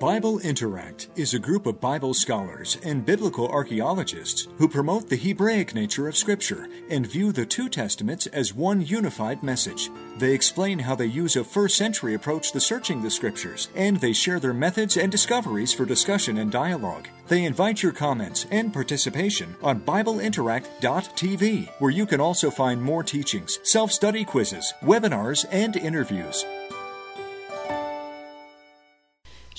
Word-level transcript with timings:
Bible 0.00 0.38
Interact 0.38 1.10
is 1.14 1.34
a 1.34 1.38
group 1.38 1.66
of 1.66 1.78
Bible 1.78 2.14
scholars 2.14 2.78
and 2.82 3.04
biblical 3.04 3.46
archaeologists 3.48 4.48
who 4.56 4.66
promote 4.66 5.10
the 5.10 5.16
Hebraic 5.16 5.74
nature 5.74 6.08
of 6.08 6.16
Scripture 6.16 6.68
and 6.88 7.06
view 7.06 7.32
the 7.32 7.44
two 7.44 7.68
Testaments 7.68 8.26
as 8.28 8.54
one 8.54 8.80
unified 8.80 9.42
message. 9.42 9.90
They 10.16 10.32
explain 10.32 10.78
how 10.78 10.94
they 10.94 11.04
use 11.04 11.36
a 11.36 11.44
first 11.44 11.76
century 11.76 12.14
approach 12.14 12.50
to 12.52 12.60
searching 12.60 13.02
the 13.02 13.10
Scriptures, 13.10 13.68
and 13.74 13.98
they 13.98 14.14
share 14.14 14.40
their 14.40 14.54
methods 14.54 14.96
and 14.96 15.12
discoveries 15.12 15.74
for 15.74 15.84
discussion 15.84 16.38
and 16.38 16.50
dialogue. 16.50 17.06
They 17.28 17.44
invite 17.44 17.82
your 17.82 17.92
comments 17.92 18.46
and 18.50 18.72
participation 18.72 19.54
on 19.62 19.80
BibleInteract.tv, 19.80 21.68
where 21.78 21.90
you 21.90 22.06
can 22.06 22.22
also 22.22 22.50
find 22.50 22.82
more 22.82 23.02
teachings, 23.02 23.60
self 23.64 23.92
study 23.92 24.24
quizzes, 24.24 24.72
webinars, 24.80 25.44
and 25.50 25.76
interviews. 25.76 26.46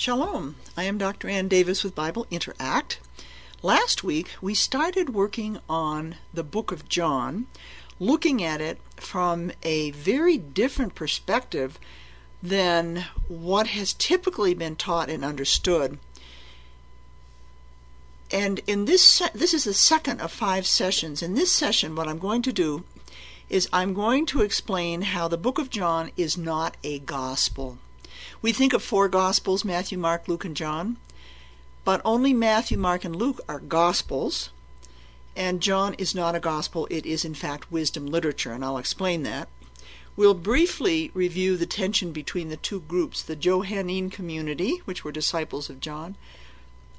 Shalom. 0.04 0.56
I 0.76 0.82
am 0.82 0.98
Dr. 0.98 1.28
Ann 1.28 1.46
Davis 1.46 1.84
with 1.84 1.94
Bible 1.94 2.26
Interact. 2.28 2.98
Last 3.62 4.02
week 4.02 4.32
we 4.40 4.52
started 4.52 5.14
working 5.14 5.60
on 5.68 6.16
the 6.34 6.42
book 6.42 6.72
of 6.72 6.88
John, 6.88 7.46
looking 8.00 8.42
at 8.42 8.60
it 8.60 8.80
from 8.96 9.52
a 9.62 9.92
very 9.92 10.36
different 10.36 10.96
perspective 10.96 11.78
than 12.42 13.04
what 13.28 13.68
has 13.68 13.92
typically 13.92 14.54
been 14.54 14.74
taught 14.74 15.08
and 15.08 15.24
understood. 15.24 16.00
And 18.32 18.60
in 18.66 18.86
this 18.86 19.04
se- 19.04 19.30
this 19.36 19.54
is 19.54 19.62
the 19.62 19.72
second 19.72 20.20
of 20.20 20.32
five 20.32 20.66
sessions. 20.66 21.22
In 21.22 21.34
this 21.34 21.52
session 21.52 21.94
what 21.94 22.08
I'm 22.08 22.18
going 22.18 22.42
to 22.42 22.52
do 22.52 22.82
is 23.48 23.68
I'm 23.72 23.94
going 23.94 24.26
to 24.26 24.40
explain 24.40 25.02
how 25.02 25.28
the 25.28 25.38
book 25.38 25.60
of 25.60 25.70
John 25.70 26.10
is 26.16 26.36
not 26.36 26.76
a 26.82 26.98
gospel. 26.98 27.78
We 28.42 28.52
think 28.52 28.72
of 28.72 28.82
four 28.82 29.08
Gospels 29.08 29.64
Matthew, 29.64 29.96
Mark, 29.96 30.26
Luke, 30.26 30.44
and 30.44 30.56
John. 30.56 30.96
But 31.84 32.02
only 32.04 32.32
Matthew, 32.32 32.76
Mark, 32.76 33.04
and 33.04 33.14
Luke 33.14 33.40
are 33.48 33.60
Gospels. 33.60 34.50
And 35.36 35.62
John 35.62 35.94
is 35.94 36.14
not 36.14 36.34
a 36.34 36.40
Gospel, 36.40 36.88
it 36.90 37.06
is 37.06 37.24
in 37.24 37.34
fact 37.34 37.72
wisdom 37.72 38.06
literature, 38.06 38.52
and 38.52 38.64
I'll 38.64 38.78
explain 38.78 39.22
that. 39.22 39.48
We'll 40.14 40.34
briefly 40.34 41.10
review 41.14 41.56
the 41.56 41.66
tension 41.66 42.12
between 42.12 42.50
the 42.50 42.58
two 42.58 42.80
groups 42.80 43.22
the 43.22 43.36
Johannine 43.36 44.10
community, 44.10 44.82
which 44.84 45.04
were 45.04 45.12
disciples 45.12 45.70
of 45.70 45.80
John, 45.80 46.16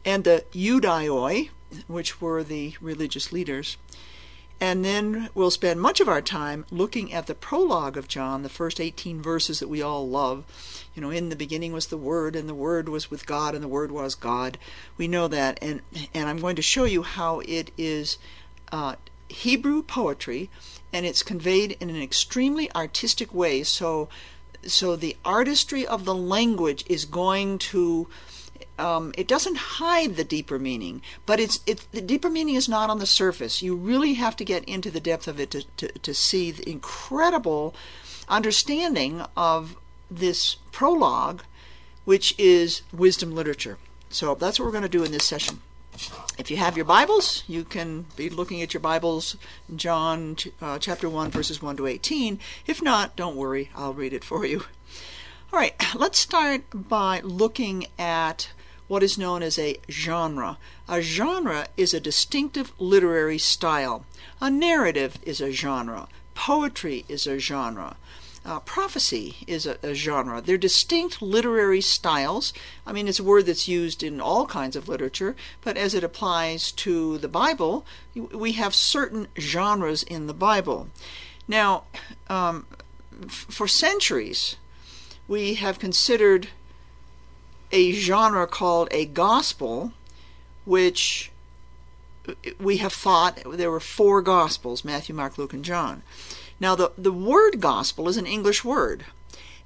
and 0.03 0.23
the 0.23 0.45
Judaioi, 0.51 1.49
which 1.87 2.19
were 2.19 2.43
the 2.43 2.75
religious 2.81 3.31
leaders. 3.31 3.77
And 4.59 4.85
then 4.85 5.29
we'll 5.33 5.51
spend 5.51 5.81
much 5.81 5.99
of 5.99 6.07
our 6.07 6.21
time 6.21 6.65
looking 6.71 7.11
at 7.11 7.27
the 7.27 7.35
prologue 7.35 7.97
of 7.97 8.07
John, 8.07 8.43
the 8.43 8.49
first 8.49 8.79
18 8.79 9.21
verses 9.21 9.59
that 9.59 9.67
we 9.67 9.81
all 9.81 10.07
love. 10.07 10.45
You 10.95 11.01
know, 11.01 11.09
in 11.09 11.29
the 11.29 11.35
beginning 11.35 11.73
was 11.73 11.87
the 11.87 11.97
Word, 11.97 12.35
and 12.35 12.47
the 12.47 12.55
Word 12.55 12.87
was 12.87 13.11
with 13.11 13.25
God, 13.25 13.55
and 13.55 13.63
the 13.63 13.67
Word 13.67 13.91
was 13.91 14.15
God. 14.15 14.57
We 14.95 15.07
know 15.07 15.27
that, 15.27 15.59
and 15.61 15.81
and 16.13 16.29
I'm 16.29 16.39
going 16.39 16.55
to 16.55 16.61
show 16.61 16.85
you 16.85 17.03
how 17.03 17.41
it 17.41 17.71
is 17.77 18.17
uh, 18.71 18.95
Hebrew 19.27 19.81
poetry, 19.81 20.49
and 20.93 21.05
it's 21.05 21.23
conveyed 21.23 21.75
in 21.79 21.89
an 21.89 22.01
extremely 22.01 22.73
artistic 22.73 23.33
way. 23.33 23.63
So, 23.63 24.07
so 24.65 24.95
the 24.95 25.17
artistry 25.25 25.85
of 25.85 26.05
the 26.05 26.15
language 26.15 26.85
is 26.87 27.05
going 27.05 27.57
to 27.59 28.07
um, 28.79 29.13
it 29.17 29.27
doesn't 29.27 29.55
hide 29.55 30.15
the 30.15 30.23
deeper 30.23 30.57
meaning, 30.57 31.01
but 31.25 31.39
it's 31.39 31.59
it, 31.65 31.85
the 31.91 32.01
deeper 32.01 32.29
meaning 32.29 32.55
is 32.55 32.67
not 32.67 32.89
on 32.89 32.99
the 32.99 33.05
surface. 33.05 33.61
You 33.61 33.75
really 33.75 34.13
have 34.15 34.35
to 34.37 34.45
get 34.45 34.63
into 34.65 34.89
the 34.89 34.99
depth 34.99 35.27
of 35.27 35.39
it 35.39 35.51
to, 35.51 35.63
to, 35.77 35.87
to 35.87 36.13
see 36.13 36.51
the 36.51 36.69
incredible 36.69 37.75
understanding 38.27 39.23
of 39.37 39.75
this 40.09 40.55
prologue, 40.71 41.43
which 42.05 42.33
is 42.37 42.81
wisdom 42.91 43.35
literature. 43.35 43.77
So 44.09 44.35
that's 44.35 44.59
what 44.59 44.65
we're 44.65 44.71
going 44.71 44.83
to 44.83 44.89
do 44.89 45.03
in 45.03 45.11
this 45.11 45.25
session. 45.25 45.61
If 46.39 46.49
you 46.49 46.57
have 46.57 46.75
your 46.75 46.85
Bibles, 46.85 47.43
you 47.47 47.63
can 47.63 48.07
be 48.15 48.29
looking 48.29 48.61
at 48.63 48.73
your 48.73 48.81
Bibles, 48.81 49.37
John 49.75 50.35
uh, 50.59 50.79
chapter 50.79 51.07
1, 51.07 51.29
verses 51.29 51.61
1 51.61 51.77
to 51.77 51.85
18. 51.85 52.39
If 52.65 52.81
not, 52.81 53.15
don't 53.15 53.35
worry, 53.35 53.69
I'll 53.75 53.93
read 53.93 54.13
it 54.13 54.23
for 54.23 54.43
you. 54.45 54.63
All 55.53 55.59
right, 55.59 55.75
let's 55.93 56.17
start 56.17 56.63
by 56.73 57.19
looking 57.19 57.85
at 57.99 58.49
what 58.87 59.03
is 59.03 59.19
known 59.19 59.43
as 59.43 59.59
a 59.59 59.77
genre. 59.87 60.57
A 60.89 60.99
genre 60.99 61.67
is 61.77 61.93
a 61.93 61.99
distinctive 61.99 62.71
literary 62.79 63.37
style. 63.37 64.03
A 64.41 64.49
narrative 64.49 65.19
is 65.21 65.39
a 65.39 65.51
genre. 65.51 66.07
Poetry 66.33 67.05
is 67.07 67.27
a 67.27 67.37
genre. 67.37 67.97
Uh, 68.43 68.61
prophecy 68.61 69.35
is 69.45 69.67
a, 69.67 69.77
a, 69.83 69.93
genre. 69.93 70.41
They're 70.41 70.57
distinct 70.57 71.21
literary 71.21 71.81
styles. 71.81 72.51
I 72.87 72.91
mean, 72.91 73.07
it's 73.07 73.19
a 73.19 73.23
word 73.23 73.45
that's 73.45 73.67
used 73.67 74.01
in 74.01 74.19
all 74.19 74.47
kinds 74.47 74.75
of 74.75 74.89
literature, 74.89 75.35
but 75.61 75.77
as 75.77 75.93
it 75.93 76.03
applies 76.03 76.71
to 76.71 77.19
the 77.19 77.27
Bible, 77.27 77.85
we 78.15 78.53
have 78.53 78.73
certain 78.73 79.27
genres 79.37 80.01
in 80.01 80.25
the 80.25 80.33
Bible. 80.33 80.89
Now, 81.47 81.83
um, 82.27 82.65
f- 83.27 83.45
for 83.51 83.67
centuries, 83.67 84.55
we 85.27 85.55
have 85.55 85.79
considered 85.79 86.49
a 87.71 87.91
genre 87.91 88.45
called 88.47 88.87
a 88.91 89.05
gospel, 89.05 89.93
which 90.65 91.31
we 92.59 92.77
have 92.77 92.93
thought 92.93 93.39
there 93.51 93.71
were 93.71 93.79
four 93.79 94.21
gospels 94.21 94.85
Matthew, 94.85 95.15
Mark, 95.15 95.37
Luke, 95.37 95.53
and 95.53 95.65
John. 95.65 96.03
Now, 96.59 96.75
the, 96.75 96.91
the 96.97 97.11
word 97.11 97.59
gospel 97.59 98.07
is 98.07 98.17
an 98.17 98.27
English 98.27 98.63
word, 98.63 99.05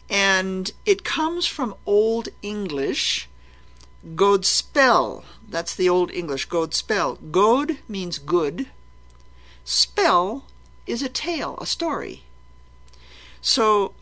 and 0.10 0.72
it 0.86 1.04
comes 1.04 1.46
from 1.46 1.76
Old 1.86 2.30
English, 2.42 3.28
godspell. 4.16 5.24
That's 5.48 5.76
the 5.76 5.90
Old 5.90 6.12
English, 6.12 6.48
godspell. 6.48 7.32
God 7.32 7.78
means 7.88 8.18
good, 8.18 8.68
spell 9.64 10.46
is 10.88 11.04
a 11.04 11.10
tale, 11.10 11.58
a 11.60 11.66
story. 11.66 12.24
So, 13.42 13.94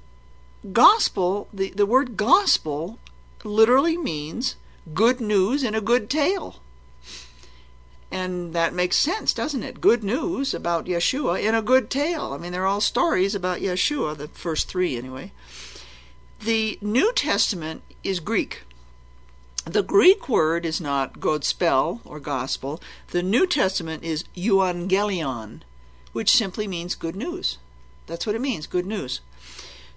gospel, 0.72 1.48
the, 1.54 1.70
the 1.72 1.86
word 1.86 2.18
gospel 2.18 3.00
literally 3.44 3.98
means 3.98 4.56
good 4.94 5.20
news 5.20 5.64
in 5.64 5.76
a 5.76 5.82
good 5.82 6.10
tale. 6.10 6.62
And 8.12 8.54
that 8.54 8.74
makes 8.74 8.98
sense, 8.98 9.34
doesn't 9.34 9.64
it? 9.64 9.82
Good 9.82 10.04
news 10.04 10.54
about 10.54 10.86
Yeshua 10.86 11.42
in 11.42 11.56
a 11.56 11.62
good 11.62 11.90
tale. 11.90 12.34
I 12.34 12.38
mean, 12.38 12.52
they're 12.52 12.68
all 12.68 12.82
stories 12.82 13.36
about 13.36 13.60
Yeshua, 13.60 14.16
the 14.16 14.28
first 14.30 14.70
three 14.70 14.96
anyway. 14.96 15.32
The 16.40 16.78
New 16.82 17.12
Testament 17.14 17.82
is 18.04 18.20
Greek. 18.20 18.64
The 19.66 19.84
Greek 19.84 20.30
word 20.30 20.66
is 20.66 20.80
not 20.80 21.20
Godspell 21.20 22.02
or 22.06 22.20
gospel. 22.20 22.80
The 23.10 23.24
New 23.24 23.48
Testament 23.48 24.04
is 24.04 24.26
euangelion, 24.36 25.62
which 26.14 26.32
simply 26.32 26.68
means 26.68 26.94
good 26.94 27.16
news. 27.16 27.58
That's 28.06 28.28
what 28.28 28.36
it 28.36 28.42
means, 28.42 28.68
good 28.68 28.86
news. 28.86 29.22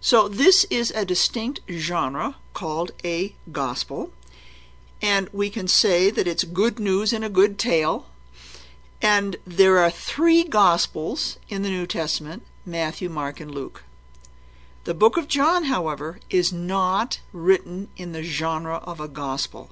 So 0.00 0.28
this 0.28 0.64
is 0.64 0.92
a 0.92 1.04
distinct 1.04 1.60
genre 1.69 2.36
called 2.54 2.92
a 3.04 3.34
gospel. 3.50 4.12
And 5.03 5.28
we 5.32 5.50
can 5.50 5.69
say 5.69 6.10
that 6.10 6.26
it's 6.26 6.44
good 6.44 6.78
news 6.78 7.12
in 7.12 7.22
a 7.22 7.28
good 7.28 7.59
tale. 7.59 8.06
And 9.03 9.36
there 9.47 9.78
are 9.78 9.91
three 9.91 10.44
gospels 10.44 11.38
in 11.48 11.62
the 11.62 11.70
New 11.70 11.86
Testament 11.86 12.42
Matthew, 12.64 13.09
Mark, 13.09 13.41
and 13.41 13.50
Luke. 13.50 13.84
The 14.84 14.94
book 14.94 15.16
of 15.16 15.28
John, 15.28 15.64
however, 15.64 16.19
is 16.30 16.53
not 16.53 17.20
written 17.32 17.88
in 17.97 18.12
the 18.12 18.22
genre 18.22 18.76
of 18.76 19.00
a 19.00 19.09
gospel. 19.09 19.70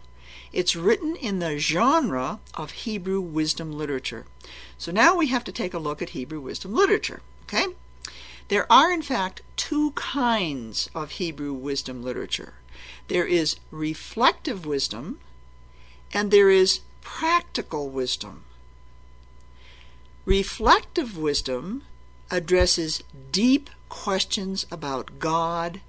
It's 0.53 0.76
written 0.76 1.16
in 1.16 1.38
the 1.38 1.58
genre 1.58 2.41
of 2.54 2.70
Hebrew 2.70 3.20
wisdom 3.20 3.72
literature. 3.72 4.26
So 4.78 4.93
now 4.93 5.16
we 5.16 5.28
have 5.28 5.44
to 5.44 5.53
take 5.53 5.75
a 5.75 5.78
look 5.78 6.03
at 6.03 6.10
Hebrew 6.10 6.41
wisdom 6.41 6.75
literature. 6.75 7.22
Okay? 7.44 7.66
There 8.49 8.71
are, 8.71 8.93
in 8.93 9.03
fact, 9.03 9.43
two 9.57 9.91
kinds 9.93 10.89
of 10.95 11.12
Hebrew 11.12 11.53
wisdom 11.53 12.03
literature 12.03 12.55
there 13.09 13.27
is 13.27 13.57
reflective 13.71 14.67
wisdom, 14.67 15.20
and 16.12 16.31
there 16.31 16.50
is 16.50 16.81
practical 17.00 17.88
wisdom. 17.88 18.44
Reflective 20.25 21.17
wisdom 21.17 21.85
addresses 22.31 23.03
deep 23.31 23.70
questions 23.88 24.67
about 24.70 25.19
God 25.19 25.81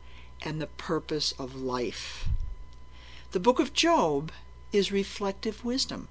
and 0.43 0.61
the 0.61 0.67
purpose 0.67 1.33
of 1.39 1.55
life. 1.55 2.29
The 3.31 3.39
book 3.39 3.59
of 3.59 3.73
Job 3.73 4.31
is 4.71 4.91
reflective 4.91 5.65
wisdom. 5.65 6.07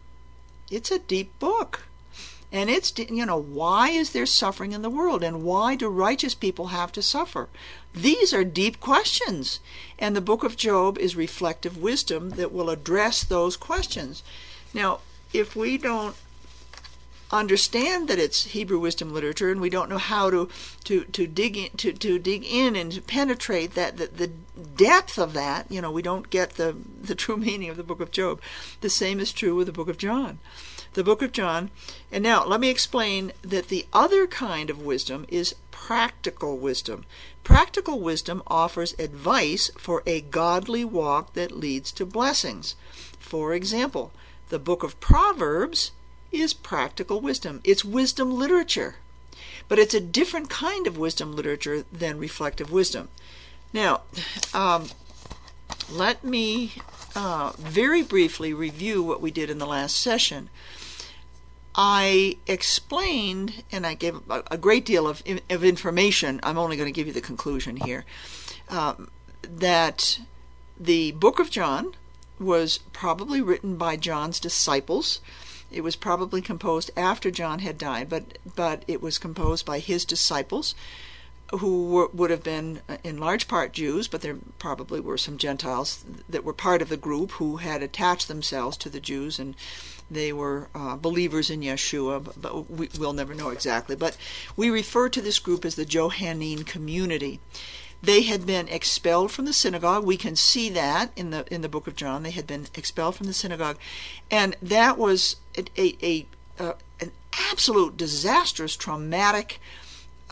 It's 0.70 0.91
a 0.91 0.99
deep 0.99 1.38
book. 1.38 1.85
And 2.56 2.70
it's, 2.70 2.93
you 2.99 3.26
know, 3.26 3.37
why 3.37 3.91
is 3.91 4.11
there 4.11 4.26
suffering 4.26 4.73
in 4.73 4.82
the 4.82 4.91
world? 4.91 5.23
And 5.23 5.43
why 5.43 5.75
do 5.75 5.88
righteous 5.88 6.35
people 6.35 6.69
have 6.69 6.93
to 6.93 7.03
suffer? 7.03 7.49
These 7.93 8.32
are 8.32 8.44
deep 8.44 8.81
questions. 8.81 9.61
And 9.99 10.14
the 10.14 10.20
book 10.20 10.44
of 10.44 10.56
Job 10.56 10.99
is 10.99 11.17
reflective 11.17 11.76
wisdom 11.76 12.31
that 12.31 12.53
will 12.53 12.70
address 12.70 13.25
those 13.25 13.56
questions. 13.56 14.23
Now, 14.73 15.00
if 15.32 15.56
we 15.56 15.76
don't 15.79 16.17
understand 17.31 18.06
that 18.08 18.19
it's 18.19 18.44
Hebrew 18.44 18.79
wisdom 18.79 19.12
literature, 19.12 19.50
and 19.50 19.61
we 19.61 19.70
don't 19.70 19.91
know 19.91 19.99
how 19.99 20.31
to 20.31 20.49
to 20.85 21.05
to 21.05 21.26
dig 21.26 21.56
in 21.56 21.70
to, 21.79 21.93
to 21.93 22.19
dig 22.19 22.44
in 22.44 22.76
and 22.76 22.93
to 22.93 23.03
penetrate 23.03 23.75
that 23.75 23.97
the, 23.97 24.06
the 24.06 24.29
depth 24.29 25.19
of 25.19 25.32
that. 25.32 25.70
You 25.70 25.81
know, 25.81 25.91
we 25.91 26.03
don't 26.03 26.31
get 26.31 26.50
the 26.50 26.76
the 27.03 27.14
true 27.14 27.37
meaning 27.49 27.69
of 27.69 27.76
the 27.76 27.82
Book 27.82 28.00
of 28.00 28.11
Job. 28.11 28.41
The 28.81 28.91
same 28.91 29.20
is 29.20 29.32
true 29.32 29.56
with 29.56 29.67
the 29.67 29.73
Book 29.73 29.88
of 29.88 29.99
John. 29.99 30.38
The 30.96 31.04
Book 31.04 31.20
of 31.20 31.31
John. 31.31 31.70
And 32.10 32.25
now 32.25 32.43
let 32.46 32.58
me 32.58 32.70
explain 32.70 33.32
that 33.43 33.69
the 33.69 33.84
other 33.93 34.26
kind 34.26 34.70
of 34.70 34.81
wisdom 34.81 35.26
is 35.28 35.54
practical 35.70 36.56
wisdom. 36.56 37.04
Practical 37.44 38.00
wisdom 38.00 38.43
offers 38.46 38.94
advice 38.98 39.70
for 39.76 40.02
a 40.06 40.22
godly 40.22 40.87
walk 40.87 41.34
that 41.34 41.52
leads 41.52 41.93
to 41.93 42.06
blessings. 42.06 42.76
For 43.19 43.52
example, 43.52 44.10
the 44.48 44.58
book 44.58 44.82
of 44.82 44.98
Proverbs 44.98 45.90
is 46.32 46.54
practical 46.54 47.20
wisdom. 47.20 47.60
It's 47.62 47.84
wisdom 47.84 48.31
literature. 48.31 48.96
But 49.69 49.78
it's 49.78 49.94
a 49.94 50.00
different 50.00 50.48
kind 50.48 50.87
of 50.87 50.96
wisdom 50.96 51.37
literature 51.37 51.84
than 51.93 52.19
reflective 52.19 52.72
wisdom. 52.72 53.10
Now, 53.70 54.00
um, 54.54 54.88
let 55.90 56.25
me 56.25 56.72
uh, 57.14 57.52
very 57.58 58.02
briefly 58.02 58.54
review 58.54 59.02
what 59.02 59.20
we 59.20 59.31
did 59.31 59.50
in 59.50 59.58
the 59.58 59.66
last 59.66 60.00
session. 60.00 60.48
I 61.76 62.38
explained, 62.46 63.62
and 63.70 63.87
I 63.87 63.94
gave 63.94 64.17
a, 64.31 64.43
a 64.50 64.58
great 64.58 64.84
deal 64.84 65.06
of, 65.06 65.23
of 65.50 65.62
information. 65.62 66.40
I'm 66.43 66.58
only 66.58 66.76
going 66.76 66.88
to 66.88 66.93
give 66.93 67.06
you 67.06 67.12
the 67.12 67.20
conclusion 67.20 67.76
here. 67.76 68.05
Um, 68.69 69.11
that 69.43 70.20
the 70.81 71.12
book 71.12 71.38
of 71.38 71.50
John 71.50 71.94
was 72.38 72.78
probably 72.93 73.40
written 73.40 73.76
by 73.76 73.96
John's 73.96 74.40
disciples 74.40 75.20
it 75.70 75.82
was 75.82 75.96
probably 75.96 76.40
composed 76.40 76.90
after 76.96 77.31
John 77.31 77.58
had 77.58 77.76
died, 77.76 78.08
but 78.08 78.38
but 78.55 78.84
it 78.87 79.02
was 79.02 79.19
composed 79.19 79.67
by 79.67 79.81
his 79.81 80.05
disciples, 80.05 80.75
who 81.50 81.88
were, 81.88 82.08
would 82.12 82.31
have 82.31 82.43
been 82.43 82.82
uh, 82.88 82.99
in 83.02 83.19
large 83.19 83.49
part 83.49 83.72
Jews, 83.72 84.06
but 84.06 84.20
there 84.20 84.38
probably 84.58 85.00
were 85.00 85.19
some 85.19 85.38
Gentiles 85.38 86.05
that 86.29 86.44
were 86.44 86.52
part 86.52 86.82
of 86.82 86.88
the 86.88 86.96
group 86.96 87.32
who 87.32 87.56
had 87.56 87.82
attached 87.82 88.29
themselves 88.29 88.76
to 88.79 88.88
the 88.88 89.00
Jews 89.00 89.38
and 89.38 89.56
they 90.11 90.32
were 90.32 90.69
uh, 90.75 90.97
believers 90.97 91.50
in 91.50 91.61
Yeshua, 91.61 92.32
but, 92.41 92.70
we, 92.70 92.88
will 92.99 93.12
never 93.12 93.35
know 93.35 93.50
exactly. 93.50 93.97
But 93.97 94.17
we 94.56 94.70
refer 94.70 95.08
to 95.08 95.20
this 95.20 95.38
group 95.38 95.64
as 95.64 95.75
the 95.75 95.85
Johannine 95.85 96.64
community. 96.64 97.41
They 98.03 98.23
had 98.23 98.47
been 98.47 98.69
expelled 98.69 99.32
from 99.32 99.47
the 99.47 99.53
synagogue. 99.53 100.05
We 100.05 100.17
can 100.17 100.37
see 100.37 100.69
that 100.70 101.11
in 101.17 101.31
the 101.31 101.44
in 101.53 101.62
the 101.62 101.69
book 101.69 101.87
of 101.87 101.97
John. 101.97 102.23
They 102.23 102.31
had 102.31 102.47
been 102.47 102.67
expelled 102.75 103.17
from 103.17 103.26
the 103.26 103.32
synagogue, 103.32 103.79
and 104.31 104.55
that 104.62 104.99
was 104.99 105.37
a, 105.56 105.64
a, 105.76 105.97
a 106.03 106.26
uh, 106.62 106.75
an 107.00 107.12
absolute 107.50 107.97
disastrous, 107.97 108.76
traumatic 108.76 109.61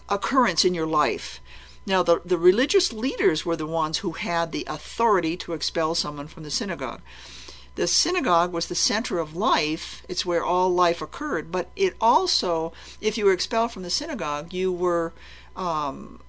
occurrence 0.08 0.64
in 0.64 0.74
your 0.74 0.86
life. 0.86 1.40
Now, 1.86 2.02
the, 2.02 2.20
the 2.24 2.38
religious 2.38 2.92
leaders 2.92 3.44
were 3.44 3.56
the 3.56 3.66
ones 3.66 3.98
who 3.98 4.12
had 4.12 4.52
the 4.52 4.64
authority 4.68 5.36
to 5.38 5.52
expel 5.52 5.94
someone 5.94 6.28
from 6.28 6.42
the 6.42 6.50
synagogue. 6.50 7.02
The 7.76 7.86
synagogue 7.86 8.52
was 8.52 8.66
the 8.66 8.74
center 8.74 9.18
of 9.18 9.34
life, 9.34 10.04
it's 10.08 10.24
where 10.24 10.44
all 10.44 10.70
life 10.70 11.02
occurred, 11.02 11.50
but 11.50 11.70
it 11.74 11.94
also, 12.00 12.72
if 13.00 13.18
you 13.18 13.24
were 13.24 13.32
expelled 13.32 13.72
from 13.72 13.82
the 13.82 13.90
synagogue, 13.90 14.52
you 14.52 14.72
were 14.72 15.12
um, 15.56 16.20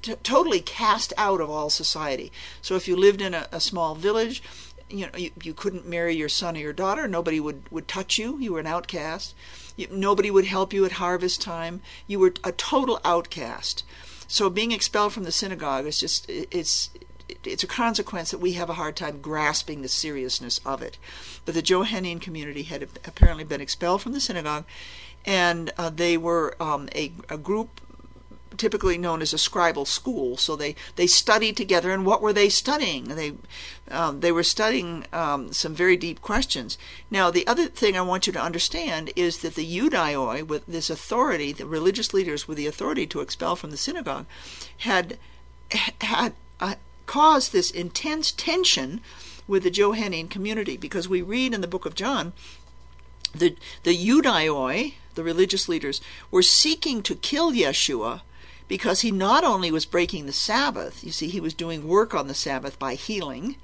t- 0.00 0.14
totally 0.22 0.60
cast 0.60 1.12
out 1.16 1.40
of 1.40 1.50
all 1.50 1.70
society. 1.70 2.30
So 2.60 2.76
if 2.76 2.86
you 2.86 2.94
lived 2.94 3.20
in 3.20 3.34
a, 3.34 3.48
a 3.50 3.60
small 3.60 3.94
village, 3.94 4.42
you 4.88 5.06
know 5.06 5.18
you, 5.18 5.30
you 5.42 5.54
couldn't 5.54 5.88
marry 5.88 6.14
your 6.14 6.28
son 6.28 6.56
or 6.56 6.60
your 6.60 6.72
daughter. 6.72 7.08
Nobody 7.08 7.40
would 7.40 7.62
would 7.70 7.88
touch 7.88 8.18
you. 8.18 8.38
You 8.38 8.52
were 8.52 8.60
an 8.60 8.66
outcast. 8.66 9.34
You, 9.74 9.88
nobody 9.90 10.30
would 10.30 10.44
help 10.44 10.72
you 10.72 10.84
at 10.84 10.92
harvest 10.92 11.40
time. 11.40 11.80
You 12.06 12.18
were 12.18 12.34
a 12.44 12.52
total 12.52 13.00
outcast. 13.04 13.84
So 14.28 14.50
being 14.50 14.72
expelled 14.72 15.12
from 15.12 15.24
the 15.24 15.32
synagogue 15.32 15.86
is 15.86 15.98
just 15.98 16.28
it's 16.28 16.90
it's 17.44 17.62
a 17.62 17.68
consequence 17.68 18.30
that 18.30 18.38
we 18.38 18.52
have 18.52 18.70
a 18.70 18.74
hard 18.74 18.96
time 18.96 19.20
grasping 19.20 19.82
the 19.82 19.88
seriousness 19.88 20.60
of 20.64 20.82
it. 20.82 20.98
But 21.44 21.54
the 21.54 21.62
Johannine 21.62 22.20
community 22.20 22.64
had 22.64 22.82
apparently 23.04 23.44
been 23.44 23.60
expelled 23.60 24.02
from 24.02 24.12
the 24.12 24.20
synagogue, 24.20 24.64
and 25.24 25.72
uh, 25.78 25.90
they 25.90 26.16
were 26.16 26.56
um, 26.60 26.88
a, 26.94 27.12
a 27.28 27.38
group 27.38 27.80
typically 28.56 28.98
known 28.98 29.22
as 29.22 29.32
a 29.32 29.36
scribal 29.36 29.86
school. 29.86 30.36
So 30.36 30.56
they, 30.56 30.74
they 30.96 31.06
studied 31.06 31.56
together, 31.56 31.90
and 31.90 32.04
what 32.04 32.22
were 32.22 32.32
they 32.32 32.48
studying? 32.48 33.04
They 33.04 33.32
um, 33.90 34.20
they 34.20 34.32
were 34.32 34.42
studying 34.42 35.06
um, 35.12 35.52
some 35.52 35.74
very 35.74 35.96
deep 35.96 36.22
questions. 36.22 36.78
Now, 37.10 37.30
the 37.30 37.46
other 37.46 37.66
thing 37.66 37.96
I 37.96 38.02
want 38.02 38.26
you 38.26 38.32
to 38.32 38.42
understand 38.42 39.10
is 39.16 39.38
that 39.38 39.54
the 39.54 39.66
Judaioi, 39.66 40.46
with 40.46 40.66
this 40.66 40.90
authority, 40.90 41.52
the 41.52 41.66
religious 41.66 42.14
leaders 42.14 42.48
with 42.48 42.56
the 42.56 42.66
authority 42.66 43.06
to 43.08 43.20
expel 43.20 43.56
from 43.56 43.70
the 43.70 43.76
synagogue, 43.76 44.26
had 44.78 45.18
had 46.00 46.34
uh, 46.60 46.74
caused 47.06 47.52
this 47.52 47.70
intense 47.70 48.32
tension 48.32 49.00
with 49.46 49.62
the 49.62 49.70
Johannine 49.70 50.28
community 50.28 50.76
because 50.76 51.08
we 51.08 51.22
read 51.22 51.52
in 51.52 51.60
the 51.60 51.66
book 51.66 51.86
of 51.86 51.94
John 51.94 52.32
the 53.34 53.56
the 53.82 53.96
Judaioi, 53.96 54.94
the 55.14 55.24
religious 55.24 55.68
leaders, 55.68 56.00
were 56.30 56.42
seeking 56.42 57.02
to 57.02 57.14
kill 57.14 57.52
Yeshua 57.52 58.22
because 58.68 59.00
he 59.00 59.10
not 59.10 59.44
only 59.44 59.70
was 59.70 59.84
breaking 59.84 60.26
the 60.26 60.32
Sabbath, 60.32 61.04
you 61.04 61.12
see, 61.12 61.28
he 61.28 61.40
was 61.40 61.54
doing 61.54 61.88
work 61.88 62.14
on 62.14 62.28
the 62.28 62.34
Sabbath 62.34 62.78
by 62.78 62.94
healing, 62.94 63.56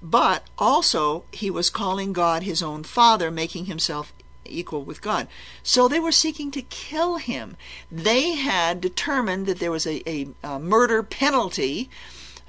but 0.00 0.44
also 0.58 1.24
he 1.32 1.50
was 1.50 1.70
calling 1.70 2.12
God 2.12 2.42
his 2.42 2.62
own 2.62 2.82
Father, 2.84 3.30
making 3.30 3.66
himself 3.66 4.12
equal 4.46 4.82
with 4.82 5.02
God. 5.02 5.28
So 5.62 5.86
they 5.86 6.00
were 6.00 6.12
seeking 6.12 6.50
to 6.52 6.62
kill 6.62 7.16
him. 7.16 7.56
They 7.90 8.32
had 8.32 8.80
determined 8.80 9.46
that 9.46 9.58
there 9.58 9.70
was 9.70 9.86
a, 9.86 10.08
a, 10.08 10.28
a 10.42 10.58
murder 10.58 11.02
penalty 11.02 11.90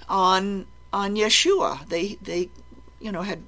on 0.10 0.68
on 0.94 1.16
Yeshua. 1.16 1.88
They 1.88 2.16
they 2.22 2.50
you 3.00 3.12
know 3.12 3.22
had 3.22 3.44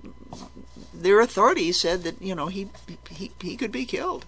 their 0.94 1.20
authorities 1.20 1.80
said 1.80 2.04
that 2.04 2.22
you 2.22 2.36
know 2.36 2.48
he 2.48 2.70
he 3.10 3.32
he 3.40 3.58
could 3.58 3.72
be 3.72 3.86
killed. 3.86 4.26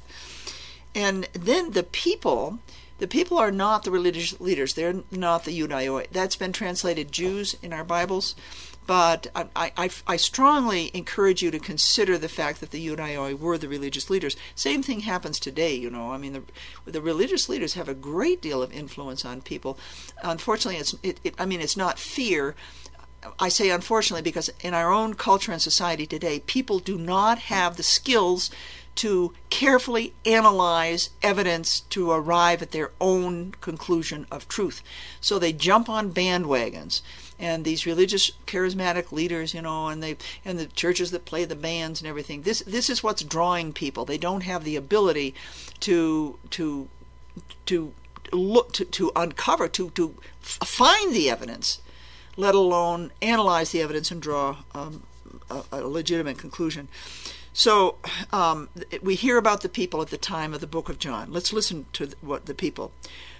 And 0.94 1.28
then 1.34 1.72
the 1.72 1.84
people 1.84 2.60
the 2.98 3.08
people 3.08 3.38
are 3.38 3.52
not 3.52 3.84
the 3.84 3.92
religious 3.92 4.40
leaders. 4.40 4.74
They're 4.74 5.02
not 5.12 5.44
the 5.44 5.60
Judaioi. 5.60 6.08
That's 6.12 6.38
been 6.38 6.54
translated 6.54 7.12
Jews 7.12 7.56
in 7.62 7.74
our 7.74 7.84
Bibles. 7.84 8.36
But 8.88 9.28
I, 9.36 9.72
I, 9.76 9.90
I 10.06 10.18
strongly 10.18 10.92
encourage 10.94 11.42
you 11.42 11.50
to 11.52 11.60
consider 11.60 12.18
the 12.18 12.30
fact 12.30 12.60
that 12.60 12.72
the 12.72 12.86
Judaioi 12.86 13.38
were 13.38 13.58
the 13.58 13.68
religious 13.68 14.10
leaders. 14.10 14.36
Same 14.54 14.84
thing 14.84 15.02
happens 15.02 15.40
today, 15.40 15.74
you 15.74 15.90
know. 15.90 16.12
I 16.12 16.18
mean, 16.18 16.34
the, 16.34 16.44
the 16.92 17.02
religious 17.02 17.50
leaders 17.50 17.74
have 17.74 17.90
a 17.90 17.96
great 17.96 18.42
deal 18.42 18.62
of 18.62 18.72
influence 18.72 19.26
on 19.26 19.42
people. 19.42 19.80
Unfortunately, 20.24 20.80
it's, 20.80 20.96
it, 21.02 21.20
it, 21.24 21.36
I 21.40 21.46
mean, 21.46 21.62
it's 21.62 21.78
not 21.78 21.98
fear. 21.98 22.56
I 23.40 23.50
say 23.50 23.72
unfortunately 23.72 24.22
because 24.22 24.52
in 24.60 24.76
our 24.76 24.92
own 24.92 25.16
culture 25.16 25.52
and 25.52 25.62
society 25.62 26.06
today, 26.06 26.42
people 26.42 26.78
do 26.78 26.98
not 26.98 27.40
have 27.40 27.78
the 27.78 27.84
skills 27.84 28.52
to 28.96 29.34
carefully 29.50 30.14
analyze 30.26 31.10
evidence 31.22 31.82
to 31.82 32.12
arrive 32.12 32.62
at 32.62 32.72
their 32.72 32.92
own 33.02 33.54
conclusion 33.62 34.26
of 34.32 34.48
truth. 34.48 34.82
So 35.20 35.38
they 35.38 35.52
jump 35.52 35.90
on 35.90 36.14
bandwagons. 36.14 37.02
And 37.38 37.66
these 37.66 37.86
religious 37.86 38.32
charismatic 38.48 39.12
leaders, 39.12 39.54
you 39.54 39.62
know, 39.62 39.88
and 39.88 40.02
they 40.02 40.16
and 40.46 40.58
the 40.58 40.68
churches 40.68 41.12
that 41.12 41.26
play 41.26 41.44
the 41.44 41.56
bands 41.56 42.00
and 42.00 42.08
everything. 42.08 42.44
This 42.44 42.62
this 42.62 42.90
is 42.90 43.04
what's 43.04 43.24
drawing 43.24 43.74
people. 43.74 44.06
They 44.06 44.18
don't 44.18 44.44
have 44.44 44.64
the 44.64 44.78
ability 44.78 45.36
to 45.82 46.40
to 46.52 46.88
to 47.66 47.94
look 48.32 48.72
to, 48.74 48.86
to 48.86 49.12
uncover 49.18 49.68
to 49.68 49.90
to 49.92 50.16
find 50.40 51.14
the 51.14 51.30
evidence, 51.30 51.82
let 52.38 52.56
alone 52.56 53.12
analyze 53.22 53.72
the 53.72 53.82
evidence 53.82 54.12
and 54.12 54.22
draw 54.22 54.58
um, 54.74 55.04
a, 55.50 55.64
a 55.74 55.82
legitimate 55.82 56.38
conclusion. 56.38 56.88
So 57.58 57.96
um, 58.34 58.68
we 59.02 59.16
hear 59.16 59.38
about 59.38 59.62
the 59.62 59.70
people 59.70 60.02
at 60.02 60.10
the 60.10 60.18
time 60.18 60.54
of 60.54 60.60
the 60.60 60.68
book 60.68 60.90
of 60.90 61.00
John. 61.00 61.32
Let's 61.32 61.54
listen 61.54 61.86
to 61.94 62.10
what 62.20 62.48
the 62.48 62.54
people. 62.54 62.92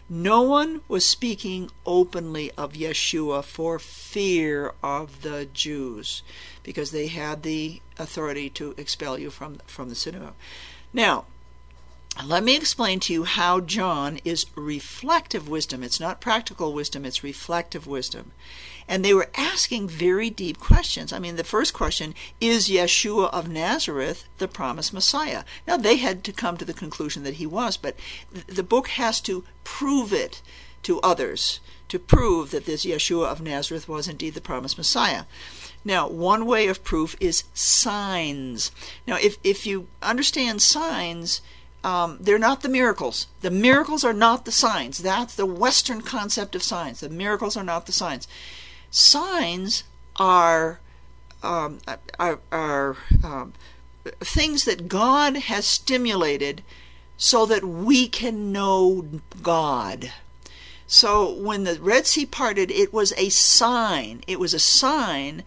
No 0.08 0.42
one 0.42 0.80
was 0.88 1.06
speaking 1.06 1.70
openly 1.86 2.50
of 2.52 2.74
Yeshua 2.74 3.44
for 3.44 3.78
fear 3.78 4.74
of 4.82 5.22
the 5.22 5.50
Jews, 5.52 6.24
because 6.64 6.92
they 6.92 7.08
had 7.08 7.44
the 7.44 7.82
authority 7.98 8.50
to 8.52 8.74
expel 8.78 9.20
you 9.20 9.30
from 9.30 9.58
from 9.66 9.90
the 9.90 9.96
synagogue. 9.96 10.36
Now, 10.94 11.26
let 12.24 12.44
me 12.44 12.56
explain 12.56 13.00
to 13.02 13.14
you 13.14 13.24
how 13.26 13.60
John 13.60 14.20
is 14.24 14.46
reflective 14.56 15.50
wisdom. 15.50 15.84
It's 15.84 16.00
not 16.00 16.22
practical 16.22 16.74
wisdom, 16.74 17.06
it's 17.06 17.24
reflective 17.24 17.88
wisdom. 17.88 18.32
And 18.88 19.04
they 19.04 19.14
were 19.14 19.30
asking 19.36 19.90
very 19.90 20.30
deep 20.30 20.60
questions. 20.60 21.12
I 21.12 21.20
mean, 21.20 21.36
the 21.36 21.44
first 21.44 21.74
question 21.74 22.14
is 22.40 22.70
Yeshua 22.70 23.30
of 23.32 23.50
Nazareth 23.50 24.26
the 24.38 24.48
promised 24.48 24.94
Messiah? 24.94 25.44
Now, 25.68 25.76
they 25.76 25.98
had 25.98 26.24
to 26.26 26.32
come 26.32 26.56
to 26.58 26.66
the 26.66 26.74
conclusion 26.74 27.24
that 27.24 27.36
he 27.36 27.46
was, 27.46 27.78
but 27.78 27.96
the 28.48 28.64
book 28.64 28.90
has 28.90 29.20
to 29.22 29.44
prove 29.64 30.14
it 30.14 30.42
to 30.84 31.02
others 31.02 31.60
to 31.88 32.00
prove 32.00 32.52
that 32.52 32.66
this 32.66 32.86
Yeshua 32.86 33.28
of 33.28 33.42
Nazareth 33.42 33.88
was 33.88 34.08
indeed 34.08 34.34
the 34.34 34.42
promised 34.42 34.78
Messiah. 34.78 35.26
Now, 35.84 36.08
one 36.08 36.46
way 36.46 36.68
of 36.68 36.84
proof 36.84 37.16
is 37.20 37.44
signs. 37.54 38.72
Now, 39.06 39.18
if, 39.18 39.38
if 39.44 39.68
you 39.68 39.88
understand 40.02 40.62
signs, 40.62 41.42
um, 41.86 42.18
they're 42.20 42.40
not 42.40 42.62
the 42.62 42.70
miracles. 42.70 43.28
The 43.42 43.52
miracles 43.52 44.04
are 44.04 44.12
not 44.12 44.46
the 44.46 44.52
signs. 44.52 44.98
That's 44.98 45.36
the 45.36 45.46
Western 45.46 46.02
concept 46.02 46.56
of 46.56 46.64
signs. 46.64 47.00
The 47.00 47.10
miracles 47.10 47.56
are 47.56 47.64
not 47.64 47.86
the 47.86 47.92
signs. 47.92 48.28
Signs 48.90 49.84
are 50.16 50.80
um, 51.44 51.80
are, 52.18 52.40
are 52.52 52.98
um, 53.24 53.54
things 54.20 54.66
that 54.66 54.88
God 54.88 55.38
has 55.38 55.68
stimulated 55.68 56.64
so 57.18 57.46
that 57.46 57.64
we 57.64 58.08
can 58.08 58.52
know 58.52 59.06
God. 59.44 60.12
So 60.88 61.32
when 61.32 61.66
the 61.66 61.80
Red 61.80 62.08
Sea 62.08 62.26
parted, 62.26 62.72
it 62.72 62.92
was 62.92 63.14
a 63.16 63.30
sign. 63.30 64.24
It 64.26 64.40
was 64.40 64.56
a 64.56 64.60
sign 64.60 65.44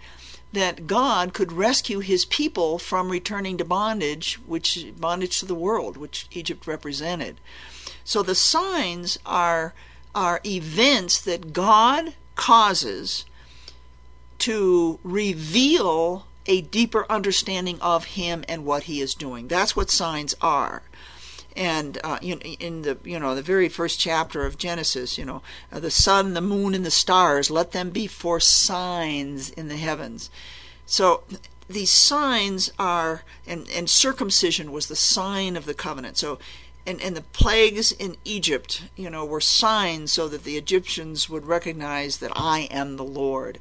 that 0.52 0.86
God 0.86 1.34
could 1.34 1.52
rescue 1.52 2.00
his 2.00 2.24
people 2.24 2.78
from 2.78 3.10
returning 3.10 3.58
to 3.58 3.64
bondage, 3.64 4.38
which 4.46 4.86
bondage 4.98 5.40
to 5.40 5.46
the 5.46 5.54
world, 5.54 5.96
which 5.96 6.26
Egypt 6.32 6.66
represented. 6.66 7.38
So 8.04 8.22
the 8.22 8.34
signs 8.34 9.18
are 9.26 9.74
are 10.14 10.40
events 10.44 11.20
that 11.20 11.52
God 11.52 12.14
causes 12.34 13.24
to 14.38 14.98
reveal 15.04 16.26
a 16.46 16.62
deeper 16.62 17.04
understanding 17.10 17.78
of 17.80 18.04
him 18.04 18.42
and 18.48 18.64
what 18.64 18.84
he 18.84 19.00
is 19.00 19.14
doing. 19.14 19.48
That's 19.48 19.76
what 19.76 19.90
signs 19.90 20.34
are 20.40 20.82
and 21.58 21.98
uh, 22.04 22.18
in, 22.22 22.40
in 22.40 22.82
the 22.82 22.96
you 23.04 23.18
know 23.18 23.34
the 23.34 23.42
very 23.42 23.68
first 23.68 23.98
chapter 23.98 24.46
of 24.46 24.56
Genesis, 24.56 25.18
you 25.18 25.24
know 25.24 25.42
uh, 25.72 25.80
the 25.80 25.90
sun, 25.90 26.34
the 26.34 26.40
moon, 26.40 26.74
and 26.74 26.86
the 26.86 26.90
stars, 26.90 27.50
let 27.50 27.72
them 27.72 27.90
be 27.90 28.06
for 28.06 28.40
signs 28.40 29.50
in 29.50 29.68
the 29.68 29.76
heavens. 29.76 30.30
So 30.86 31.24
these 31.68 31.90
signs 31.90 32.72
are, 32.78 33.24
and, 33.46 33.68
and 33.74 33.90
circumcision 33.90 34.72
was 34.72 34.86
the 34.86 34.96
sign 34.96 35.54
of 35.54 35.66
the 35.66 35.74
covenant. 35.74 36.16
So 36.16 36.38
and, 36.86 37.02
and 37.02 37.14
the 37.14 37.22
plagues 37.22 37.92
in 37.92 38.16
Egypt, 38.24 38.84
you 38.96 39.10
know, 39.10 39.24
were 39.26 39.42
signs 39.42 40.10
so 40.12 40.26
that 40.28 40.44
the 40.44 40.56
Egyptians 40.56 41.28
would 41.28 41.44
recognize 41.44 42.16
that 42.18 42.32
I 42.34 42.60
am 42.70 42.96
the 42.96 43.04
Lord. 43.04 43.58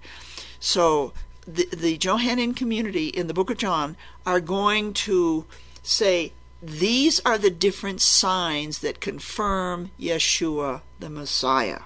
So 0.62 1.12
the, 1.46 1.66
the 1.66 1.98
Johannine 1.98 2.54
community 2.54 3.08
in 3.08 3.28
the 3.28 3.34
book 3.34 3.50
of 3.50 3.58
John 3.58 3.98
are 4.26 4.40
going 4.40 4.94
to 4.94 5.46
say 5.84 6.32
these 6.62 7.20
are 7.22 7.38
the 7.38 7.50
different 7.50 8.02
signs 8.02 8.80
that 8.80 9.00
confirm 9.00 9.92
Yeshua 10.00 10.82
the 11.00 11.10
Messiah. 11.10 11.82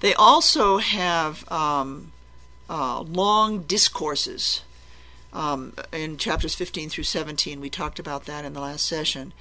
They 0.00 0.12
also 0.14 0.78
have 0.78 1.50
um, 1.50 2.12
uh, 2.68 3.00
long 3.00 3.62
discourses. 3.62 4.62
Um, 5.32 5.74
in 5.92 6.16
chapters 6.16 6.54
15 6.54 6.88
through 6.88 7.04
17, 7.04 7.60
we 7.60 7.68
talked 7.68 7.98
about 7.98 8.24
that 8.26 8.44
in 8.44 8.52
the 8.54 8.60
last 8.60 8.86
session, 8.86 9.32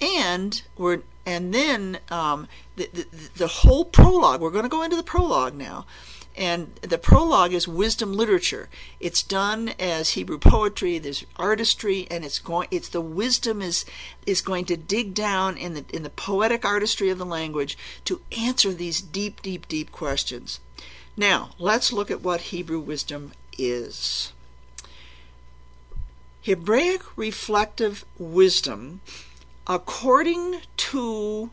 and 0.00 0.62
we're 0.78 1.02
and 1.26 1.52
then 1.52 1.98
um, 2.10 2.48
the, 2.76 2.88
the 2.92 3.06
the 3.36 3.46
whole 3.46 3.84
prologue. 3.84 4.40
We're 4.40 4.50
going 4.50 4.64
to 4.64 4.70
go 4.70 4.82
into 4.82 4.96
the 4.96 5.02
prologue 5.02 5.54
now 5.54 5.84
and 6.36 6.74
the 6.82 6.98
prologue 6.98 7.52
is 7.52 7.66
wisdom 7.66 8.12
literature. 8.12 8.68
It's 9.00 9.22
done 9.22 9.72
as 9.78 10.10
Hebrew 10.10 10.38
poetry. 10.38 10.98
There's 10.98 11.24
artistry, 11.36 12.06
and 12.10 12.24
it's 12.24 12.38
going. 12.38 12.68
It's 12.70 12.88
the 12.88 13.00
wisdom 13.00 13.62
is 13.62 13.84
is 14.26 14.42
going 14.42 14.66
to 14.66 14.76
dig 14.76 15.14
down 15.14 15.56
in 15.56 15.74
the 15.74 15.84
in 15.92 16.02
the 16.02 16.10
poetic 16.10 16.64
artistry 16.64 17.08
of 17.08 17.18
the 17.18 17.26
language 17.26 17.78
to 18.04 18.20
answer 18.36 18.72
these 18.72 19.00
deep, 19.00 19.40
deep, 19.40 19.66
deep 19.66 19.90
questions. 19.92 20.60
Now 21.16 21.50
let's 21.58 21.92
look 21.92 22.10
at 22.10 22.22
what 22.22 22.52
Hebrew 22.52 22.80
wisdom 22.80 23.32
is. 23.56 24.32
Hebraic 26.42 27.02
reflective 27.16 28.04
wisdom, 28.18 29.00
according 29.66 30.60
to 30.76 31.50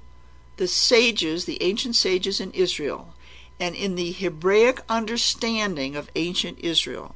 the 0.57 0.67
sages, 0.67 1.45
the 1.45 1.63
ancient 1.63 1.95
sages 1.95 2.39
in 2.39 2.51
Israel, 2.51 3.12
and 3.59 3.75
in 3.75 3.95
the 3.95 4.11
Hebraic 4.11 4.81
understanding 4.89 5.95
of 5.95 6.09
ancient 6.15 6.59
Israel, 6.59 7.15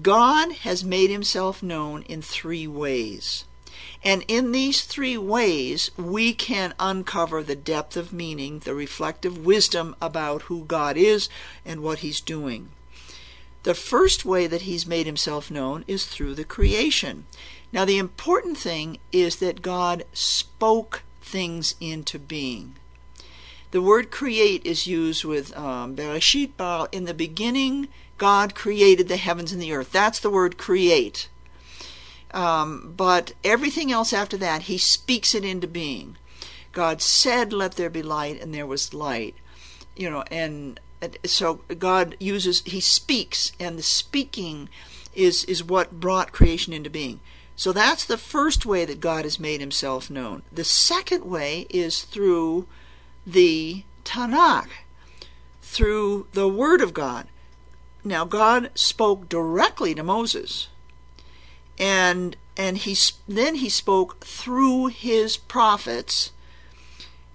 God 0.00 0.52
has 0.52 0.82
made 0.82 1.10
himself 1.10 1.62
known 1.62 2.02
in 2.02 2.22
three 2.22 2.66
ways. 2.66 3.44
And 4.04 4.24
in 4.26 4.52
these 4.52 4.82
three 4.82 5.16
ways, 5.16 5.90
we 5.96 6.32
can 6.32 6.74
uncover 6.78 7.42
the 7.42 7.56
depth 7.56 7.96
of 7.96 8.12
meaning, 8.12 8.60
the 8.60 8.74
reflective 8.74 9.44
wisdom 9.44 9.94
about 10.00 10.42
who 10.42 10.64
God 10.64 10.96
is 10.96 11.28
and 11.64 11.82
what 11.82 12.00
he's 12.00 12.20
doing. 12.20 12.70
The 13.62 13.74
first 13.74 14.24
way 14.24 14.46
that 14.48 14.62
he's 14.62 14.86
made 14.86 15.06
himself 15.06 15.50
known 15.50 15.84
is 15.86 16.06
through 16.06 16.34
the 16.34 16.44
creation. 16.44 17.26
Now, 17.72 17.84
the 17.84 17.98
important 17.98 18.58
thing 18.58 18.98
is 19.12 19.36
that 19.36 19.62
God 19.62 20.04
spoke 20.12 21.02
things 21.20 21.76
into 21.80 22.18
being. 22.18 22.76
The 23.72 23.80
word 23.80 24.10
create 24.10 24.66
is 24.66 24.86
used 24.86 25.24
with 25.24 25.56
um, 25.56 25.96
Bereshit 25.96 26.58
Bar. 26.58 26.88
In 26.92 27.06
the 27.06 27.14
beginning, 27.14 27.88
God 28.18 28.54
created 28.54 29.08
the 29.08 29.16
heavens 29.16 29.50
and 29.50 29.62
the 29.62 29.72
earth. 29.72 29.90
That's 29.90 30.20
the 30.20 30.30
word 30.30 30.58
create. 30.58 31.30
Um, 32.34 32.92
but 32.94 33.32
everything 33.42 33.90
else 33.90 34.12
after 34.12 34.36
that, 34.36 34.62
he 34.62 34.76
speaks 34.76 35.34
it 35.34 35.42
into 35.42 35.66
being. 35.66 36.18
God 36.72 37.00
said, 37.00 37.54
Let 37.54 37.72
there 37.72 37.88
be 37.88 38.02
light, 38.02 38.42
and 38.42 38.52
there 38.54 38.66
was 38.66 38.92
light. 38.92 39.36
You 39.96 40.10
know, 40.10 40.24
and 40.30 40.78
so 41.24 41.62
God 41.78 42.14
uses, 42.20 42.62
he 42.66 42.80
speaks, 42.80 43.52
and 43.58 43.78
the 43.78 43.82
speaking 43.82 44.68
is, 45.14 45.44
is 45.44 45.64
what 45.64 45.98
brought 45.98 46.32
creation 46.32 46.74
into 46.74 46.90
being. 46.90 47.20
So 47.56 47.72
that's 47.72 48.04
the 48.04 48.18
first 48.18 48.66
way 48.66 48.84
that 48.84 49.00
God 49.00 49.24
has 49.24 49.40
made 49.40 49.60
himself 49.60 50.10
known. 50.10 50.42
The 50.52 50.64
second 50.64 51.24
way 51.24 51.66
is 51.70 52.02
through 52.02 52.66
the 53.26 53.84
Tanakh 54.04 54.68
through 55.62 56.26
the 56.32 56.48
Word 56.48 56.80
of 56.80 56.94
God. 56.94 57.26
Now, 58.04 58.24
God 58.24 58.70
spoke 58.74 59.28
directly 59.28 59.94
to 59.94 60.02
Moses, 60.02 60.68
and 61.78 62.36
and 62.56 62.78
he 62.78 62.96
then 63.28 63.56
he 63.56 63.68
spoke 63.68 64.24
through 64.24 64.88
his 64.88 65.36
prophets, 65.36 66.32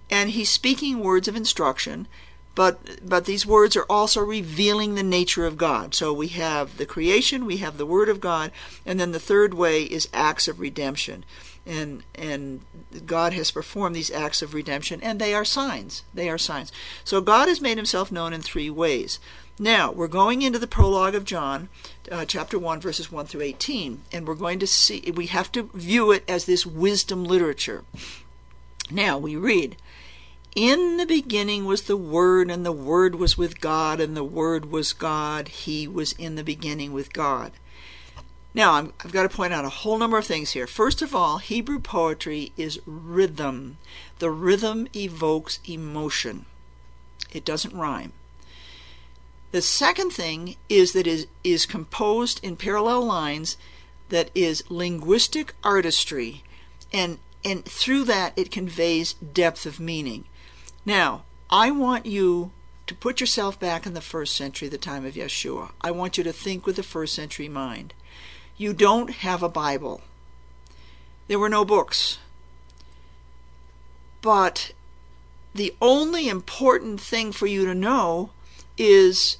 and 0.10 0.32
he's 0.32 0.50
speaking 0.50 1.00
words 1.00 1.28
of 1.28 1.36
instruction. 1.36 2.08
But 2.54 3.08
but 3.08 3.26
these 3.26 3.46
words 3.46 3.76
are 3.76 3.86
also 3.90 4.20
revealing 4.22 4.96
the 4.96 5.04
nature 5.04 5.46
of 5.46 5.58
God. 5.58 5.96
So 5.96 6.12
we 6.12 6.28
have 6.30 6.78
the 6.78 6.86
creation, 6.86 7.46
we 7.46 7.58
have 7.58 7.78
the 7.78 7.86
Word 7.86 8.10
of 8.10 8.20
God, 8.20 8.52
and 8.86 9.00
then 9.00 9.12
the 9.12 9.20
third 9.20 9.54
way 9.54 9.84
is 9.84 10.10
acts 10.14 10.48
of 10.48 10.60
redemption 10.60 11.24
and 11.68 12.04
and 12.16 12.62
God 13.06 13.34
has 13.34 13.52
performed 13.52 13.96
these 13.96 14.10
acts 14.10 14.42
of 14.42 14.54
redemption, 14.54 15.00
and 15.04 15.20
they 15.20 15.34
are 15.34 15.46
signs. 15.46 16.04
They 16.14 16.30
are 16.30 16.38
signs. 16.38 16.72
So 17.04 17.22
God 17.22 17.48
has 17.48 17.62
made 17.62 17.78
Himself 17.78 18.12
known 18.12 18.34
in 18.34 18.42
three 18.42 18.70
ways. 18.70 19.20
Now 19.60 19.92
we're 19.92 20.08
going 20.08 20.42
into 20.44 20.60
the 20.60 20.68
prologue 20.68 21.16
of 21.16 21.26
John, 21.26 21.70
uh, 22.12 22.26
chapter 22.26 22.58
one, 22.60 22.80
verses 22.80 23.12
one 23.12 23.26
through 23.26 23.42
eighteen, 23.42 24.02
and 24.12 24.28
we're 24.28 24.36
going 24.36 24.60
to 24.60 24.68
see. 24.68 25.12
We 25.16 25.28
have 25.28 25.52
to 25.52 25.70
view 25.74 26.12
it 26.12 26.24
as 26.28 26.46
this 26.46 26.66
wisdom 26.66 27.24
literature. 27.24 27.84
Now 28.90 29.18
we 29.18 29.36
read. 29.36 29.76
In 30.56 30.98
the 30.98 31.06
beginning 31.06 31.66
was 31.66 31.84
the 31.84 31.98
Word, 31.98 32.50
and 32.50 32.66
the 32.66 32.72
Word 32.72 33.14
was 33.16 33.38
with 33.38 33.62
God, 33.62 34.00
and 34.00 34.18
the 34.18 34.24
Word 34.24 34.72
was 34.72 34.92
God. 34.92 35.50
He 35.50 35.88
was 35.88 36.14
in 36.14 36.36
the 36.36 36.44
beginning 36.44 36.94
with 36.94 37.14
God. 37.14 37.52
Now, 38.58 38.72
i 38.72 38.80
have 39.04 39.12
got 39.12 39.22
to 39.22 39.30
point 39.30 39.54
out 39.54 39.66
a 39.66 39.70
whole 39.70 40.00
number 40.00 40.18
of 40.18 40.26
things 40.26 40.54
here. 40.54 40.66
First 40.66 41.04
of 41.04 41.14
all, 41.14 41.38
Hebrew 41.38 41.78
poetry 41.78 42.54
is 42.58 42.80
rhythm. 42.88 43.78
The 44.18 44.32
rhythm 44.32 44.88
evokes 44.96 45.60
emotion, 45.70 46.48
it 47.32 47.46
doesn't 47.46 47.78
rhyme. 47.78 48.14
The 49.52 49.62
second 49.62 50.10
thing 50.10 50.56
is 50.70 50.94
that 50.94 51.06
it 51.06 51.30
is 51.44 51.68
composed 51.68 52.44
in 52.44 52.56
parallel 52.56 53.06
lines 53.06 53.58
that 54.10 54.32
is 54.34 54.64
linguistic 54.72 55.54
artistry, 55.64 56.44
and, 56.92 57.20
and 57.46 57.64
through 57.64 58.06
that 58.06 58.34
it 58.36 58.50
conveys 58.50 59.14
depth 59.14 59.68
of 59.68 59.80
meaning. 59.80 60.26
Now, 60.84 61.26
I 61.52 61.70
want 61.70 62.08
you 62.08 62.54
to 62.88 62.96
put 62.96 63.20
yourself 63.20 63.60
back 63.60 63.86
in 63.86 63.94
the 63.94 64.02
first 64.02 64.36
century, 64.36 64.68
the 64.68 64.80
time 64.80 65.06
of 65.06 65.14
Yeshua. 65.14 65.74
I 65.80 65.92
want 65.92 66.18
you 66.18 66.24
to 66.24 66.34
think 66.34 66.66
with 66.66 66.80
a 66.80 66.84
first 66.84 67.14
century 67.14 67.50
mind 67.50 67.94
you 68.58 68.74
don't 68.74 69.12
have 69.12 69.44
a 69.44 69.50
Bible. 69.50 70.02
There 71.28 71.40
were 71.40 71.50
no 71.50 71.64
books. 71.64 72.18
But 74.22 74.72
the 75.54 75.76
only 75.82 76.28
important 76.28 77.00
thing 77.00 77.32
for 77.32 77.48
you 77.48 77.66
to 77.66 77.76
know 77.76 78.32
is 78.78 79.38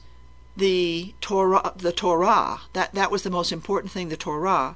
the 0.56 1.14
Torah 1.22 1.74
the 1.76 1.92
Torah. 1.92 2.62
That 2.74 2.94
that 2.94 3.12
was 3.12 3.24
the 3.24 3.30
most 3.30 3.52
important 3.52 3.92
thing, 3.92 4.10
the 4.10 4.18
Torah. 4.18 4.76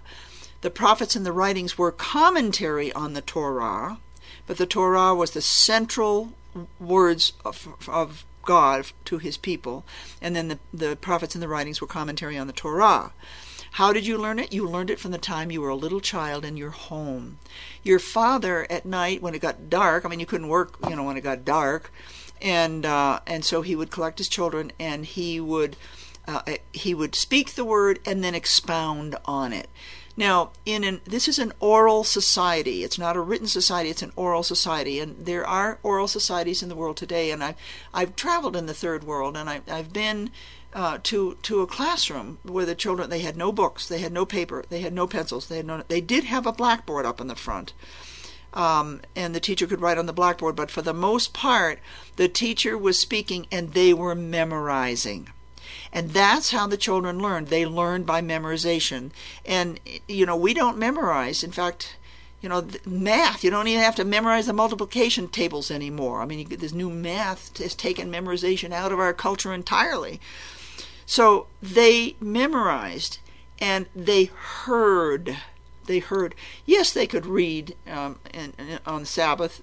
The 0.61 0.69
prophets 0.69 1.15
and 1.15 1.25
the 1.25 1.31
writings 1.31 1.77
were 1.77 1.91
commentary 1.91 2.93
on 2.93 3.13
the 3.13 3.21
Torah, 3.21 3.97
but 4.45 4.57
the 4.57 4.67
Torah 4.67 5.15
was 5.15 5.31
the 5.31 5.41
central 5.41 6.33
words 6.79 7.33
of, 7.43 7.79
of 7.87 8.25
God 8.43 8.91
to 9.05 9.17
his 9.17 9.37
people, 9.37 9.83
and 10.21 10.35
then 10.35 10.49
the, 10.49 10.59
the 10.71 10.95
prophets 10.95 11.33
and 11.33 11.41
the 11.41 11.47
writings 11.47 11.81
were 11.81 11.87
commentary 11.87 12.37
on 12.37 12.45
the 12.45 12.53
Torah. 12.53 13.11
How 13.75 13.93
did 13.93 14.05
you 14.05 14.17
learn 14.17 14.37
it? 14.37 14.51
You 14.51 14.67
learned 14.67 14.89
it 14.89 14.99
from 14.99 15.11
the 15.11 15.17
time 15.17 15.49
you 15.49 15.61
were 15.61 15.69
a 15.69 15.75
little 15.75 16.01
child 16.01 16.43
in 16.43 16.57
your 16.57 16.71
home. 16.71 17.39
Your 17.83 17.99
father 17.99 18.67
at 18.69 18.85
night, 18.85 19.21
when 19.21 19.33
it 19.33 19.39
got 19.39 19.69
dark, 19.69 20.03
I 20.03 20.09
mean, 20.09 20.19
you 20.19 20.25
couldn't 20.25 20.49
work, 20.49 20.77
you 20.89 20.95
know, 20.95 21.03
when 21.03 21.15
it 21.15 21.21
got 21.21 21.45
dark, 21.45 21.91
and 22.41 22.85
uh, 22.85 23.21
and 23.25 23.45
so 23.45 23.61
he 23.61 23.75
would 23.75 23.89
collect 23.89 24.17
his 24.17 24.27
children 24.27 24.71
and 24.79 25.05
he 25.05 25.39
would 25.39 25.77
uh, 26.27 26.41
he 26.73 26.93
would 26.93 27.15
speak 27.15 27.55
the 27.55 27.65
word 27.65 27.99
and 28.05 28.23
then 28.23 28.35
expound 28.35 29.15
on 29.25 29.53
it. 29.53 29.69
Now, 30.17 30.51
in 30.65 30.83
an 30.83 30.99
this 31.05 31.29
is 31.29 31.39
an 31.39 31.53
oral 31.61 32.03
society. 32.03 32.83
It's 32.83 32.99
not 32.99 33.15
a 33.15 33.21
written 33.21 33.47
society. 33.47 33.89
It's 33.89 34.01
an 34.01 34.11
oral 34.17 34.43
society, 34.43 34.99
and 34.99 35.25
there 35.25 35.47
are 35.47 35.79
oral 35.81 36.07
societies 36.07 36.61
in 36.61 36.67
the 36.67 36.75
world 36.75 36.97
today. 36.97 37.31
And 37.31 37.41
I've 37.41 37.55
I've 37.93 38.15
traveled 38.17 38.57
in 38.57 38.65
the 38.65 38.73
third 38.73 39.05
world, 39.05 39.37
and 39.37 39.49
I, 39.49 39.61
I've 39.69 39.93
been 39.93 40.29
uh, 40.73 40.97
to 41.03 41.37
to 41.41 41.61
a 41.61 41.67
classroom 41.67 42.39
where 42.43 42.65
the 42.65 42.75
children 42.75 43.09
they 43.09 43.19
had 43.19 43.37
no 43.37 43.51
books, 43.51 43.87
they 43.87 43.99
had 43.99 44.11
no 44.11 44.25
paper, 44.25 44.63
they 44.69 44.81
had 44.81 44.93
no 44.93 45.07
pencils, 45.07 45.47
they 45.47 45.57
had 45.57 45.65
no. 45.65 45.83
They 45.87 46.01
did 46.01 46.25
have 46.25 46.45
a 46.45 46.51
blackboard 46.51 47.05
up 47.05 47.19
in 47.19 47.27
the 47.27 47.35
front, 47.35 47.73
um, 48.53 49.01
and 49.15 49.35
the 49.35 49.39
teacher 49.39 49.67
could 49.67 49.81
write 49.81 49.97
on 49.97 50.05
the 50.05 50.13
blackboard. 50.13 50.55
But 50.55 50.71
for 50.71 50.81
the 50.81 50.93
most 50.93 51.33
part, 51.33 51.79
the 52.15 52.27
teacher 52.27 52.77
was 52.77 52.99
speaking, 52.99 53.47
and 53.51 53.73
they 53.73 53.93
were 53.93 54.15
memorizing. 54.15 55.29
And 55.93 56.11
that's 56.11 56.51
how 56.51 56.67
the 56.67 56.77
children 56.77 57.19
learn. 57.19 57.45
They 57.45 57.65
learn 57.65 58.03
by 58.03 58.21
memorization. 58.21 59.11
And, 59.45 59.79
you 60.07 60.25
know, 60.25 60.35
we 60.35 60.53
don't 60.53 60.77
memorize. 60.77 61.43
In 61.43 61.51
fact, 61.51 61.97
you 62.41 62.49
know, 62.49 62.65
math, 62.85 63.43
you 63.43 63.51
don't 63.51 63.67
even 63.67 63.83
have 63.83 63.95
to 63.95 64.05
memorize 64.05 64.47
the 64.47 64.53
multiplication 64.53 65.27
tables 65.27 65.69
anymore. 65.69 66.21
I 66.21 66.25
mean, 66.25 66.47
this 66.49 66.73
new 66.73 66.89
math 66.89 67.57
has 67.59 67.75
taken 67.75 68.11
memorization 68.11 68.71
out 68.71 68.91
of 68.91 68.99
our 68.99 69.13
culture 69.13 69.53
entirely. 69.53 70.19
So 71.05 71.47
they 71.61 72.15
memorized 72.19 73.19
and 73.59 73.85
they 73.95 74.25
heard. 74.25 75.37
They 75.85 75.99
heard. 75.99 76.35
Yes, 76.65 76.91
they 76.91 77.07
could 77.07 77.25
read 77.25 77.75
um, 77.87 78.19
and, 78.33 78.53
and 78.57 78.79
on 78.85 79.05
Sabbath 79.05 79.61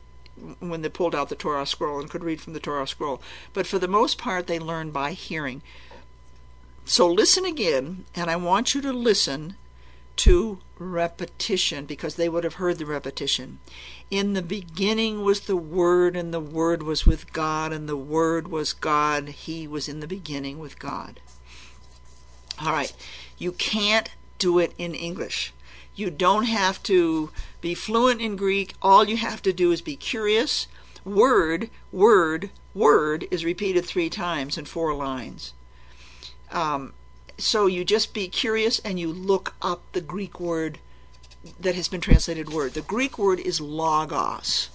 when 0.60 0.82
they 0.82 0.88
pulled 0.88 1.14
out 1.14 1.28
the 1.28 1.34
Torah 1.34 1.66
scroll 1.66 2.00
and 2.00 2.08
could 2.08 2.24
read 2.24 2.40
from 2.40 2.52
the 2.52 2.60
Torah 2.60 2.86
scroll. 2.86 3.20
But 3.52 3.66
for 3.66 3.78
the 3.78 3.88
most 3.88 4.18
part, 4.18 4.46
they 4.46 4.58
learned 4.58 4.92
by 4.92 5.12
hearing. 5.12 5.62
So 6.84 7.06
listen 7.10 7.44
again, 7.44 8.04
and 8.14 8.30
I 8.30 8.36
want 8.36 8.74
you 8.74 8.80
to 8.82 8.92
listen 8.92 9.56
to 10.18 10.58
repetition 10.78 11.86
because 11.86 12.16
they 12.16 12.28
would 12.28 12.44
have 12.44 12.54
heard 12.54 12.78
the 12.78 12.86
repetition. 12.86 13.58
In 14.10 14.32
the 14.32 14.42
beginning 14.42 15.22
was 15.22 15.40
the 15.40 15.56
Word, 15.56 16.16
and 16.16 16.34
the 16.34 16.40
Word 16.40 16.82
was 16.82 17.06
with 17.06 17.32
God, 17.32 17.72
and 17.72 17.88
the 17.88 17.96
Word 17.96 18.48
was 18.48 18.72
God. 18.72 19.28
He 19.28 19.66
was 19.66 19.88
in 19.88 20.00
the 20.00 20.06
beginning 20.06 20.58
with 20.58 20.78
God. 20.78 21.20
All 22.60 22.72
right, 22.72 22.92
you 23.38 23.52
can't 23.52 24.10
do 24.38 24.58
it 24.58 24.72
in 24.78 24.94
English. 24.94 25.52
You 25.94 26.10
don't 26.10 26.44
have 26.44 26.82
to 26.84 27.30
be 27.60 27.74
fluent 27.74 28.20
in 28.20 28.36
Greek. 28.36 28.74
All 28.82 29.08
you 29.08 29.16
have 29.16 29.42
to 29.42 29.52
do 29.52 29.72
is 29.72 29.82
be 29.82 29.96
curious. 29.96 30.66
Word, 31.04 31.70
word, 31.92 32.50
word 32.74 33.26
is 33.30 33.44
repeated 33.44 33.84
three 33.84 34.10
times 34.10 34.58
in 34.58 34.64
four 34.64 34.94
lines. 34.94 35.54
Um, 36.50 36.94
so 37.38 37.66
you 37.66 37.84
just 37.84 38.12
be 38.12 38.28
curious 38.28 38.80
and 38.80 38.98
you 38.98 39.12
look 39.12 39.54
up 39.62 39.80
the 39.92 40.00
Greek 40.00 40.38
word 40.40 40.78
that 41.58 41.76
has 41.76 41.88
been 41.88 42.00
translated 42.00 42.52
word. 42.52 42.74
The 42.74 42.82
Greek 42.82 43.18
word 43.18 43.38
is 43.40 43.60
logos. 43.60 44.68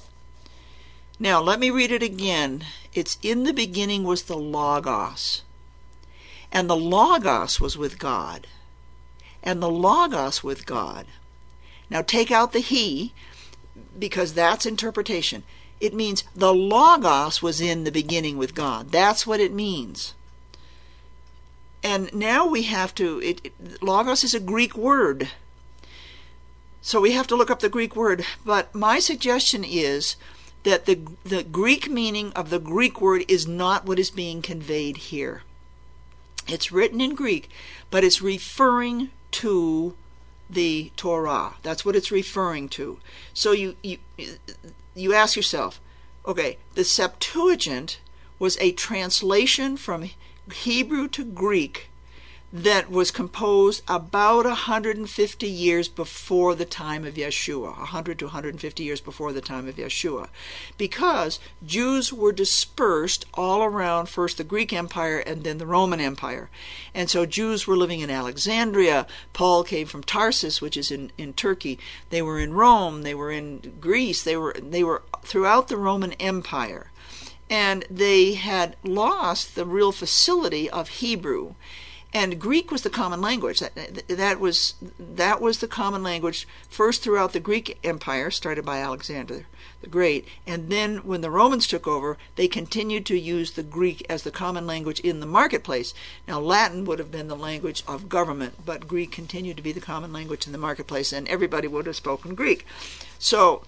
Now, 1.19 1.41
let 1.41 1.59
me 1.59 1.69
read 1.69 1.91
it 1.91 2.01
again. 2.01 2.65
It's 2.93 3.17
in 3.21 3.43
the 3.43 3.53
beginning 3.53 4.03
was 4.03 4.23
the 4.23 4.37
logos. 4.37 5.43
And 6.51 6.69
the 6.69 6.75
logos 6.75 7.59
was 7.59 7.77
with 7.77 7.99
God. 7.99 8.47
And 9.43 9.61
the 9.61 9.69
logos 9.69 10.43
with 10.43 10.65
God. 10.65 11.05
Now 11.89 12.01
take 12.01 12.31
out 12.31 12.53
the 12.53 12.59
he 12.59 13.13
because 13.97 14.33
that's 14.33 14.65
interpretation. 14.65 15.43
It 15.79 15.93
means 15.93 16.23
the 16.35 16.53
logos 16.53 17.41
was 17.41 17.59
in 17.59 17.83
the 17.83 17.91
beginning 17.91 18.37
with 18.37 18.55
God. 18.55 18.91
That's 18.91 19.27
what 19.27 19.39
it 19.39 19.53
means. 19.53 20.13
And 21.83 22.13
now 22.13 22.47
we 22.47 22.63
have 22.63 22.95
to, 22.95 23.21
it, 23.21 23.41
it, 23.43 23.83
logos 23.83 24.23
is 24.23 24.33
a 24.33 24.39
Greek 24.39 24.75
word. 24.75 25.29
So 26.81 27.01
we 27.01 27.11
have 27.11 27.27
to 27.27 27.35
look 27.35 27.51
up 27.51 27.59
the 27.59 27.69
Greek 27.69 27.95
word. 27.95 28.25
But 28.45 28.73
my 28.73 28.99
suggestion 28.99 29.63
is 29.63 30.15
that 30.63 30.85
the, 30.85 30.99
the 31.25 31.43
Greek 31.43 31.89
meaning 31.89 32.31
of 32.33 32.49
the 32.49 32.59
Greek 32.59 33.01
word 33.01 33.25
is 33.27 33.47
not 33.47 33.85
what 33.85 33.99
is 33.99 34.09
being 34.09 34.41
conveyed 34.41 34.97
here. 34.97 35.43
It's 36.47 36.71
written 36.71 37.01
in 37.01 37.15
Greek, 37.15 37.49
but 37.89 38.03
it's 38.03 38.21
referring 38.21 39.11
to 39.31 39.95
the 40.49 40.91
Torah. 40.95 41.55
That's 41.63 41.85
what 41.85 41.95
it's 41.95 42.11
referring 42.11 42.69
to. 42.69 42.99
So 43.33 43.51
you, 43.51 43.75
you, 43.81 43.97
you 44.95 45.13
ask 45.13 45.35
yourself, 45.35 45.79
okay, 46.25 46.57
the 46.75 46.83
Septuagint 46.83 47.99
was 48.39 48.57
a 48.59 48.71
translation 48.71 49.77
from 49.77 50.09
Hebrew 50.51 51.07
to 51.09 51.23
Greek 51.23 51.89
that 52.55 52.91
was 52.91 53.09
composed 53.09 53.81
about 53.87 54.45
150 54.45 55.47
years 55.47 55.87
before 55.87 56.53
the 56.53 56.65
time 56.65 57.03
of 57.03 57.15
Yeshua, 57.15 57.75
100 57.77 58.19
to 58.19 58.25
150 58.25 58.83
years 58.83 59.01
before 59.01 59.33
the 59.33 59.41
time 59.41 59.67
of 59.67 59.77
Yeshua, 59.77 60.27
because 60.77 61.39
Jews 61.65 62.13
were 62.13 62.31
dispersed 62.31 63.25
all 63.33 63.63
around 63.63 64.05
first 64.05 64.37
the 64.37 64.43
Greek 64.43 64.71
Empire 64.71 65.17
and 65.17 65.43
then 65.43 65.57
the 65.57 65.65
Roman 65.65 65.99
Empire. 65.99 66.51
And 66.93 67.09
so 67.09 67.25
Jews 67.25 67.65
were 67.65 67.77
living 67.77 68.01
in 68.01 68.11
Alexandria. 68.11 69.07
Paul 69.33 69.63
came 69.63 69.87
from 69.87 70.03
Tarsus, 70.03 70.61
which 70.61 70.77
is 70.77 70.91
in, 70.91 71.11
in 71.17 71.33
Turkey. 71.33 71.79
They 72.11 72.21
were 72.21 72.39
in 72.39 72.53
Rome, 72.53 73.01
they 73.01 73.15
were 73.15 73.31
in 73.31 73.77
Greece, 73.81 74.21
they 74.21 74.37
were 74.37 74.55
they 74.61 74.83
were 74.83 75.01
throughout 75.23 75.69
the 75.69 75.77
Roman 75.77 76.13
Empire 76.13 76.91
and 77.53 77.85
they 77.87 78.33
had 78.33 78.75
lost 78.83 79.53
the 79.53 79.63
real 79.63 79.91
facility 79.91 80.67
of 80.71 80.89
Hebrew. 80.89 81.53
And 82.11 82.39
Greek 82.39 82.71
was 82.71 82.81
the 82.81 82.89
common 82.89 83.21
language. 83.21 83.59
That, 83.59 84.07
that 84.07 84.39
was 84.39 84.73
that 84.99 85.39
was 85.39 85.59
the 85.59 85.67
common 85.67 86.01
language 86.01 86.47
first 86.67 87.03
throughout 87.03 87.31
the 87.31 87.39
Greek 87.39 87.77
Empire, 87.83 88.31
started 88.31 88.65
by 88.65 88.79
Alexander 88.79 89.45
the 89.81 89.87
Great, 89.87 90.25
and 90.47 90.69
then 90.69 90.97
when 90.99 91.21
the 91.21 91.29
Romans 91.29 91.67
took 91.67 91.87
over, 91.87 92.17
they 92.37 92.47
continued 92.47 93.05
to 93.07 93.19
use 93.19 93.51
the 93.51 93.63
Greek 93.63 94.03
as 94.09 94.23
the 94.23 94.31
common 94.31 94.65
language 94.65 95.01
in 95.01 95.19
the 95.19 95.25
marketplace. 95.25 95.93
Now 96.27 96.39
Latin 96.39 96.85
would 96.85 96.99
have 96.99 97.11
been 97.11 97.27
the 97.27 97.35
language 97.35 97.83
of 97.87 98.09
government, 98.09 98.65
but 98.65 98.87
Greek 98.87 99.11
continued 99.11 99.57
to 99.57 99.63
be 99.63 99.73
the 99.73 99.81
common 99.81 100.13
language 100.13 100.47
in 100.47 100.53
the 100.53 100.57
marketplace, 100.57 101.11
and 101.13 101.27
everybody 101.27 101.67
would 101.67 101.85
have 101.85 101.97
spoken 101.97 102.33
Greek. 102.33 102.65
So 103.19 103.63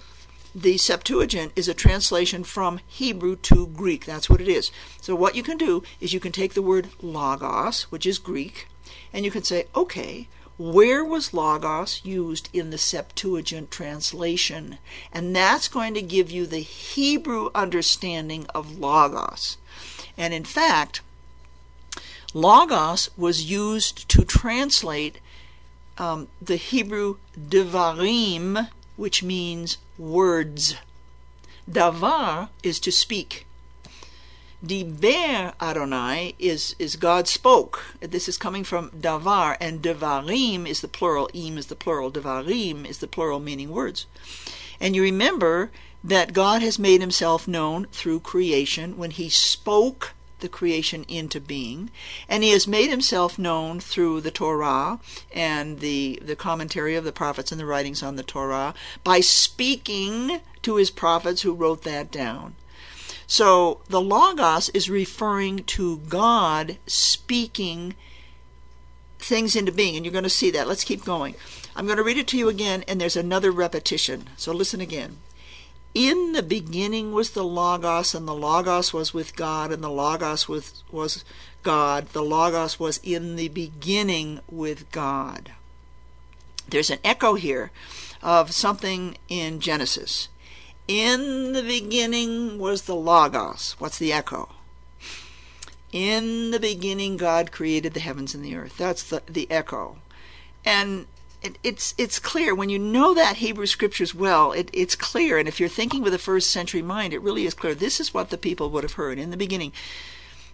the 0.56 0.78
Septuagint 0.78 1.52
is 1.58 1.68
a 1.68 1.74
translation 1.74 2.46
from 2.46 2.80
Hebrew 2.88 3.36
to 3.38 3.68
Greek. 3.68 4.06
That's 4.06 4.30
what 4.30 4.40
it 4.40 4.48
is. 4.48 4.72
So, 5.02 5.14
what 5.14 5.36
you 5.36 5.44
can 5.44 5.58
do 5.58 5.84
is 6.00 6.14
you 6.14 6.22
can 6.22 6.32
take 6.32 6.54
the 6.54 6.62
word 6.62 6.88
logos, 7.02 7.84
which 7.92 8.06
is 8.06 8.18
Greek, 8.18 8.70
and 9.12 9.26
you 9.26 9.32
can 9.32 9.44
say, 9.44 9.66
okay, 9.76 10.30
where 10.58 11.04
was 11.04 11.34
logos 11.34 12.00
used 12.06 12.48
in 12.54 12.70
the 12.70 12.78
Septuagint 12.78 13.70
translation? 13.70 14.78
And 15.12 15.36
that's 15.36 15.68
going 15.68 15.94
to 15.96 16.02
give 16.02 16.32
you 16.32 16.46
the 16.46 16.60
Hebrew 16.60 17.50
understanding 17.54 18.46
of 18.56 18.80
logos. 18.80 19.58
And 20.18 20.34
in 20.34 20.46
fact, 20.46 21.02
logos 22.34 23.10
was 23.18 23.44
used 23.44 24.08
to 24.08 24.24
translate 24.24 25.20
um, 25.98 26.30
the 26.42 26.56
Hebrew 26.56 27.18
devarim 27.38 28.70
which 28.96 29.24
means 29.24 29.78
words. 29.98 30.76
Davar 31.70 32.50
is 32.64 32.80
to 32.80 32.92
speak. 32.92 33.46
Diber 34.66 35.54
Adonai 35.62 36.34
is, 36.40 36.76
is 36.80 36.96
God 36.96 37.28
spoke. 37.28 37.86
This 38.00 38.28
is 38.28 38.38
coming 38.38 38.64
from 38.64 38.90
davar, 38.90 39.58
and 39.60 39.82
devarim 39.82 40.68
is 40.68 40.82
the 40.82 40.88
plural, 40.88 41.30
im 41.34 41.58
is 41.58 41.68
the 41.68 41.76
plural, 41.76 42.12
devarim 42.12 42.86
is 42.86 42.98
the 42.98 43.08
plural, 43.08 43.40
meaning 43.40 43.70
words. 43.70 44.08
And 44.80 44.96
you 44.96 45.04
remember 45.04 45.70
that 46.04 46.34
God 46.34 46.64
has 46.64 46.80
made 46.80 47.02
himself 47.02 47.48
known 47.48 47.86
through 47.92 48.22
creation 48.22 48.98
when 48.98 49.12
he 49.12 49.30
spoke 49.30 50.15
the 50.40 50.50
creation 50.50 51.06
into 51.08 51.40
being, 51.40 51.90
and 52.28 52.44
he 52.44 52.52
has 52.52 52.68
made 52.68 52.90
himself 52.90 53.40
known 53.40 53.80
through 53.80 54.22
the 54.22 54.32
Torah 54.32 55.00
and 55.34 55.80
the, 55.80 56.20
the 56.22 56.36
commentary 56.36 56.96
of 56.96 57.04
the 57.04 57.12
prophets 57.12 57.52
and 57.52 57.60
the 57.60 57.66
writings 57.66 58.04
on 58.04 58.16
the 58.16 58.24
Torah 58.24 58.74
by 59.04 59.20
speaking 59.20 60.42
to 60.62 60.76
his 60.76 60.92
prophets 60.92 61.42
who 61.42 61.54
wrote 61.54 61.84
that 61.84 62.12
down. 62.12 62.56
So 63.28 63.82
the 63.88 64.02
Logos 64.02 64.70
is 64.70 64.90
referring 64.90 65.64
to 65.64 65.98
God 66.10 66.78
speaking 66.86 67.96
things 69.18 69.56
into 69.56 69.72
being, 69.72 69.96
and 69.96 70.06
you're 70.06 70.12
going 70.12 70.24
to 70.24 70.30
see 70.30 70.52
that. 70.52 70.68
Let's 70.68 70.84
keep 70.84 71.04
going. 71.04 71.36
I'm 71.76 71.86
going 71.86 71.98
to 71.98 72.04
read 72.04 72.18
it 72.18 72.28
to 72.28 72.38
you 72.38 72.48
again, 72.50 72.84
and 72.88 73.02
there's 73.02 73.16
another 73.16 73.52
repetition. 73.52 74.30
So 74.38 74.52
listen 74.54 74.82
again. 74.82 75.18
In 75.96 76.34
the 76.34 76.44
beginning 76.44 77.14
was 77.14 77.30
the 77.30 77.46
Logos, 77.46 78.14
and 78.14 78.28
the 78.28 78.36
Logos 78.36 78.92
was 78.92 79.14
with 79.14 79.34
God, 79.38 79.72
and 79.72 79.82
the 79.82 79.90
Logos 79.90 80.50
was, 80.50 80.84
was 80.92 81.24
God. 81.64 82.10
The 82.10 82.22
Logos 82.22 82.78
was 82.78 83.00
in 83.02 83.38
the 83.38 83.48
beginning 83.48 84.42
with 84.50 84.92
God. 84.92 85.54
there's 86.68 86.90
an 86.90 87.00
echo 87.02 87.36
here 87.36 87.72
of 88.22 88.52
something 88.52 89.18
in 89.30 89.62
Genesis. 89.62 90.28
In 90.88 91.54
the 91.54 91.64
beginning 91.64 92.60
was 92.60 92.82
the 92.82 92.96
Logos. 92.96 93.78
What's 93.80 93.98
the 93.98 94.12
echo? 94.12 94.50
In 95.94 96.52
the 96.52 96.60
beginning, 96.60 97.16
God 97.16 97.54
created 97.54 97.94
the 97.94 98.02
heavens 98.02 98.36
and 98.36 98.44
the 98.44 98.56
earth. 98.56 98.78
That's 98.78 99.04
the, 99.04 99.22
the 99.28 99.50
echo. 99.50 100.00
And 100.66 101.08
it, 101.46 101.58
it's 101.64 101.94
it's 101.98 102.18
clear 102.18 102.56
when 102.56 102.70
you 102.70 102.80
know 102.80 103.14
that 103.14 103.38
Hebrew 103.38 103.68
scriptures 103.68 104.16
well. 104.16 104.52
It, 104.52 104.70
it's 104.74 104.96
clear, 104.96 105.38
and 105.38 105.48
if 105.48 105.60
you're 105.60 105.70
thinking 105.70 106.02
with 106.02 106.14
a 106.14 106.18
first 106.18 106.50
century 106.50 106.82
mind, 106.82 107.14
it 107.14 107.22
really 107.22 107.46
is 107.46 107.54
clear. 107.54 107.76
This 107.76 108.00
is 108.00 108.14
what 108.14 108.32
the 108.32 108.38
people 108.38 108.70
would 108.72 108.84
have 108.84 108.94
heard 108.94 109.20
in 109.20 109.30
the 109.30 109.38
beginning. 109.38 109.72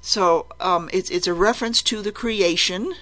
So 0.02 0.48
um, 0.60 0.90
it's 0.92 1.10
it's 1.10 1.28
a 1.28 1.34
reference 1.34 1.82
to 1.84 2.02
the 2.02 2.12
creation, 2.12 2.94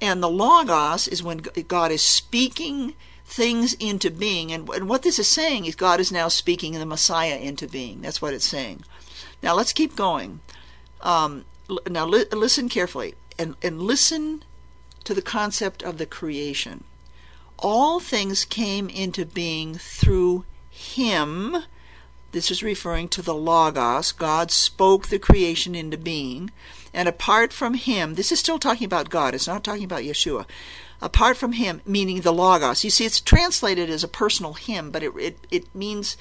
and 0.00 0.22
the 0.22 0.30
logos 0.30 1.06
is 1.06 1.22
when 1.22 1.38
God 1.38 1.90
is 1.92 2.02
speaking 2.02 2.94
things 3.26 3.74
into 3.74 4.10
being. 4.10 4.50
And, 4.50 4.68
and 4.70 4.88
what 4.88 5.02
this 5.02 5.18
is 5.18 5.28
saying 5.28 5.66
is 5.66 5.74
God 5.74 6.00
is 6.00 6.10
now 6.10 6.28
speaking 6.28 6.72
the 6.72 6.86
Messiah 6.86 7.36
into 7.36 7.68
being. 7.68 8.00
That's 8.00 8.22
what 8.22 8.32
it's 8.32 8.46
saying. 8.46 8.84
Now 9.42 9.54
let's 9.54 9.74
keep 9.74 9.94
going. 9.94 10.40
Um, 11.02 11.44
now 11.88 12.06
li- 12.06 12.24
listen 12.32 12.70
carefully 12.70 13.14
and, 13.38 13.54
and 13.62 13.82
listen 13.82 14.44
to 15.04 15.12
the 15.12 15.22
concept 15.22 15.82
of 15.82 15.98
the 15.98 16.06
creation. 16.06 16.84
All 17.58 18.00
things 18.00 18.44
came 18.44 18.88
into 18.88 19.26
being 19.26 19.74
through 19.74 20.44
him. 20.70 21.56
This 22.32 22.50
is 22.50 22.62
referring 22.62 23.08
to 23.08 23.22
the 23.22 23.34
Logos. 23.34 24.12
God 24.12 24.50
spoke 24.50 25.08
the 25.08 25.18
creation 25.18 25.74
into 25.74 25.96
being. 25.96 26.50
And 26.94 27.08
apart 27.08 27.52
from 27.52 27.74
him, 27.74 28.14
this 28.14 28.30
is 28.30 28.38
still 28.38 28.58
talking 28.58 28.84
about 28.84 29.10
God, 29.10 29.34
it's 29.34 29.46
not 29.46 29.64
talking 29.64 29.84
about 29.84 30.02
Yeshua. 30.02 30.46
Apart 31.00 31.36
from 31.36 31.52
him, 31.52 31.80
meaning 31.86 32.20
the 32.20 32.32
Logos. 32.32 32.84
You 32.84 32.90
see, 32.90 33.04
it's 33.04 33.20
translated 33.20 33.88
as 33.88 34.02
a 34.02 34.08
personal 34.08 34.54
him, 34.54 34.90
but 34.90 35.02
it, 35.02 35.12
it, 35.16 35.38
it 35.50 35.74
means 35.74 36.16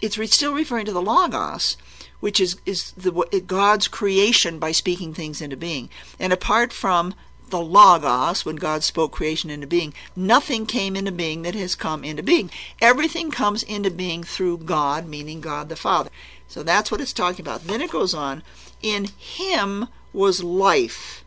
it's 0.00 0.18
still 0.34 0.54
referring 0.54 0.86
to 0.86 0.92
the 0.92 1.02
Logos 1.02 1.76
which 2.20 2.38
is 2.38 2.60
is 2.64 2.92
the 2.92 3.42
God's 3.46 3.88
creation 3.88 4.58
by 4.58 4.72
speaking 4.72 5.12
things 5.12 5.40
into 5.40 5.56
being. 5.56 5.88
And 6.18 6.32
apart 6.32 6.72
from 6.72 7.14
the 7.50 7.60
Logos, 7.60 8.44
when 8.44 8.56
God 8.56 8.82
spoke 8.82 9.12
creation 9.12 9.50
into 9.50 9.66
being, 9.66 9.94
nothing 10.16 10.66
came 10.66 10.96
into 10.96 11.12
being 11.12 11.42
that 11.42 11.54
has 11.54 11.74
come 11.74 12.04
into 12.04 12.22
being. 12.22 12.50
Everything 12.80 13.30
comes 13.30 13.62
into 13.62 13.90
being 13.90 14.24
through 14.24 14.58
God, 14.58 15.06
meaning 15.06 15.40
God 15.40 15.68
the 15.68 15.76
Father. 15.76 16.10
So 16.48 16.62
that's 16.62 16.90
what 16.90 17.00
it's 17.00 17.12
talking 17.12 17.44
about. 17.44 17.66
Then 17.66 17.80
it 17.80 17.90
goes 17.90 18.14
on, 18.14 18.42
in 18.82 19.08
him 19.16 19.88
was 20.12 20.42
life, 20.42 21.24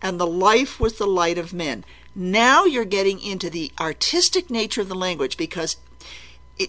and 0.00 0.18
the 0.18 0.26
life 0.26 0.80
was 0.80 0.94
the 0.94 1.06
light 1.06 1.38
of 1.38 1.52
men. 1.52 1.84
Now 2.14 2.64
you're 2.64 2.84
getting 2.84 3.20
into 3.20 3.50
the 3.50 3.72
artistic 3.78 4.50
nature 4.50 4.80
of 4.80 4.88
the 4.88 4.94
language 4.94 5.36
because 5.36 5.76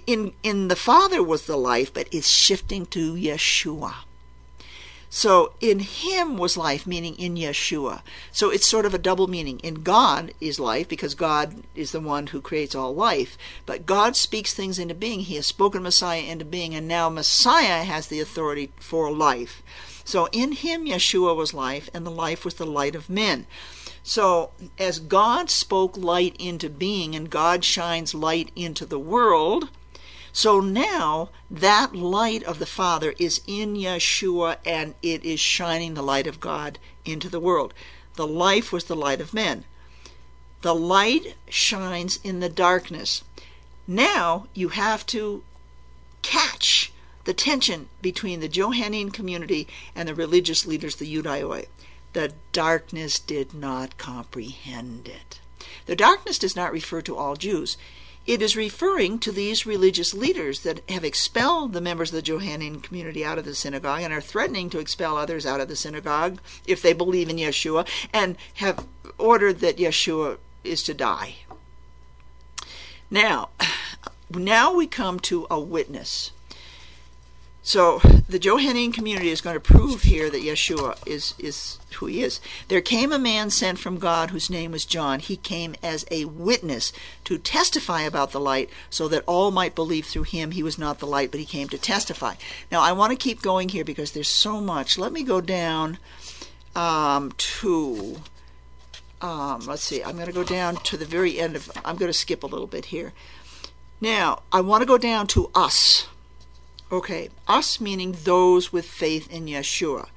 in 0.06 0.34
in 0.44 0.68
the 0.68 0.76
Father 0.76 1.24
was 1.24 1.46
the 1.46 1.56
life, 1.56 1.94
but 1.94 2.10
it's 2.12 2.28
shifting 2.28 2.86
to 2.88 3.14
Yeshua. 3.14 3.94
So 5.10 5.54
in 5.62 5.80
him 5.80 6.38
was 6.38 6.58
life, 6.58 6.86
meaning 6.86 7.16
in 7.16 7.36
Yeshua. 7.36 8.02
So 8.32 8.50
it's 8.50 8.68
sort 8.68 8.86
of 8.86 8.94
a 8.94 9.00
double 9.00 9.28
meaning. 9.28 9.60
In 9.60 9.76
God 9.76 10.34
is 10.42 10.60
life, 10.60 10.88
because 10.88 11.16
God 11.16 11.64
is 11.76 11.92
the 11.92 12.02
one 12.02 12.28
who 12.28 12.42
creates 12.42 12.76
all 12.76 12.94
life. 12.94 13.38
But 13.66 13.86
God 13.86 14.16
speaks 14.16 14.54
things 14.54 14.78
into 14.78 14.94
being. 14.94 15.22
He 15.22 15.36
has 15.36 15.48
spoken 15.48 15.84
Messiah 15.84 16.22
into 16.22 16.46
being, 16.46 16.76
and 16.76 16.88
now 16.88 17.10
Messiah 17.10 17.84
has 17.84 18.08
the 18.08 18.20
authority 18.20 18.72
for 18.80 19.12
life. 19.12 19.64
So 20.04 20.28
in 20.32 20.52
him 20.52 20.86
Yeshua 20.86 21.36
was 21.36 21.54
life, 21.54 21.90
and 21.94 22.06
the 22.06 22.12
life 22.12 22.44
was 22.44 22.56
the 22.56 22.66
light 22.66 22.96
of 22.96 23.10
men. 23.10 23.48
So 24.04 24.52
as 24.78 25.00
God 25.00 25.50
spoke 25.50 25.98
light 25.98 26.36
into 26.38 26.70
being, 26.70 27.16
and 27.16 27.30
God 27.30 27.64
shines 27.64 28.14
light 28.14 28.52
into 28.56 28.86
the 28.86 29.00
world, 29.00 29.70
so 30.38 30.60
now 30.60 31.30
that 31.50 31.96
light 31.96 32.44
of 32.44 32.60
the 32.60 32.68
Father 32.68 33.16
is 33.18 33.42
in 33.48 33.74
Yeshua 33.74 34.58
and 34.64 34.94
it 35.02 35.26
is 35.26 35.40
shining 35.40 35.96
the 35.96 36.04
light 36.04 36.28
of 36.28 36.40
God 36.40 36.78
into 37.06 37.28
the 37.28 37.40
world. 37.40 37.74
The 38.18 38.28
life 38.28 38.72
was 38.72 38.84
the 38.84 38.96
light 38.96 39.20
of 39.20 39.34
men. 39.34 39.66
The 40.62 40.76
light 40.76 41.38
shines 41.50 42.20
in 42.24 42.40
the 42.40 42.50
darkness. 42.50 43.24
Now 43.88 44.46
you 44.54 44.70
have 44.70 45.08
to 45.08 45.42
catch 46.22 46.94
the 47.24 47.34
tension 47.34 47.90
between 48.04 48.40
the 48.40 48.48
Johannine 48.48 49.10
community 49.10 49.68
and 49.96 50.08
the 50.08 50.14
religious 50.14 50.68
leaders, 50.68 50.98
the 50.98 51.12
Judaioi. 51.12 51.66
The 52.14 52.34
darkness 52.52 53.18
did 53.18 53.56
not 53.56 53.98
comprehend 53.98 55.08
it. 55.08 55.40
The 55.88 55.96
darkness 55.96 56.38
does 56.38 56.56
not 56.56 56.72
refer 56.72 57.02
to 57.02 57.18
all 57.18 57.36
Jews. 57.36 57.76
It 58.28 58.42
is 58.42 58.58
referring 58.58 59.20
to 59.20 59.32
these 59.32 59.66
religious 59.66 60.14
leaders 60.14 60.60
that 60.60 60.82
have 60.90 61.06
expelled 61.06 61.72
the 61.72 61.80
members 61.80 62.10
of 62.10 62.16
the 62.16 62.22
Johannine 62.22 62.82
community 62.82 63.24
out 63.24 63.38
of 63.38 63.46
the 63.46 63.56
synagogue 63.56 64.02
and 64.02 64.12
are 64.12 64.20
threatening 64.20 64.70
to 64.72 64.80
expel 64.80 65.16
others 65.16 65.46
out 65.46 65.62
of 65.62 65.70
the 65.70 65.78
synagogue 65.78 66.40
if 66.66 66.82
they 66.82 66.92
believe 66.92 67.30
in 67.30 67.38
Yeshua 67.38 67.88
and 68.12 68.36
have 68.56 68.86
ordered 69.18 69.62
that 69.62 69.78
Yeshua 69.78 70.40
is 70.66 70.84
to 70.84 70.94
die. 70.94 71.36
Now, 73.10 73.50
now 74.30 74.74
we 74.74 74.88
come 74.88 75.22
to 75.22 75.48
a 75.50 75.58
witness. 75.58 76.32
So 77.68 78.00
the 78.30 78.40
Johannine 78.40 78.94
community 78.94 79.28
is 79.28 79.42
going 79.42 79.56
to 79.56 79.60
prove 79.60 80.04
here 80.04 80.30
that 80.30 80.42
Yeshua 80.42 81.06
is, 81.06 81.34
is 81.38 81.80
who 81.96 82.06
he 82.06 82.24
is. 82.24 82.40
There 82.70 82.80
came 82.80 83.12
a 83.12 83.20
man 83.20 83.50
sent 83.50 83.78
from 83.78 84.00
God 84.00 84.30
whose 84.30 84.50
name 84.50 84.72
was 84.72 84.86
John. 84.86 85.20
He 85.20 85.36
came 85.36 85.76
as 85.84 86.06
a 86.10 86.24
witness 86.24 86.94
to 87.26 87.38
testify 87.38 88.04
about 88.04 88.32
the 88.32 88.40
light 88.40 88.70
so 88.90 89.10
that 89.10 89.26
all 89.26 89.52
might 89.52 89.76
believe 89.76 90.06
through 90.06 90.24
him 90.24 90.52
he 90.52 90.64
was 90.64 90.78
not 90.78 91.00
the 91.00 91.06
light, 91.06 91.30
but 91.30 91.42
he 91.42 91.46
came 91.46 91.68
to 91.68 91.78
testify. 91.78 92.36
Now 92.72 92.80
I 92.80 92.94
want 92.94 93.12
to 93.12 93.18
keep 93.18 93.42
going 93.42 93.68
here 93.68 93.84
because 93.84 94.14
there's 94.14 94.30
so 94.30 94.62
much. 94.62 94.98
Let 94.98 95.12
me 95.12 95.24
go 95.24 95.42
down 95.42 95.98
um, 96.74 97.34
to, 97.38 98.22
um, 99.20 99.60
let's 99.66 99.84
see, 99.84 100.02
I'm 100.02 100.16
going 100.16 100.28
to 100.28 100.32
go 100.32 100.46
down 100.46 100.78
to 100.78 100.96
the 100.96 101.04
very 101.04 101.38
end 101.38 101.58
of, 101.58 101.70
I'm 101.84 101.98
going 101.98 102.08
to 102.10 102.18
skip 102.18 102.44
a 102.44 102.48
little 102.48 102.66
bit 102.66 102.86
here. 102.86 103.12
Now, 104.00 104.44
I 104.54 104.62
want 104.62 104.84
to 104.84 104.88
go 104.88 104.98
down 104.98 105.28
to 105.28 105.52
us 105.54 106.08
Okay, 106.92 107.30
us 107.48 107.82
meaning 107.82 108.16
those 108.24 108.72
with 108.72 108.86
faith 108.86 109.32
in 109.32 109.46
Yeshua. 109.46 110.08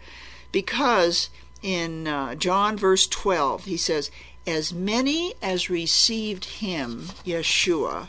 Because 0.52 1.30
in 1.62 2.06
uh, 2.06 2.34
John 2.36 2.76
verse 2.76 3.06
12, 3.06 3.64
he 3.64 3.76
says, 3.76 4.10
As 4.46 4.72
many 4.72 5.34
as 5.42 5.68
received 5.68 6.44
him, 6.44 7.06
Yeshua, 7.24 8.08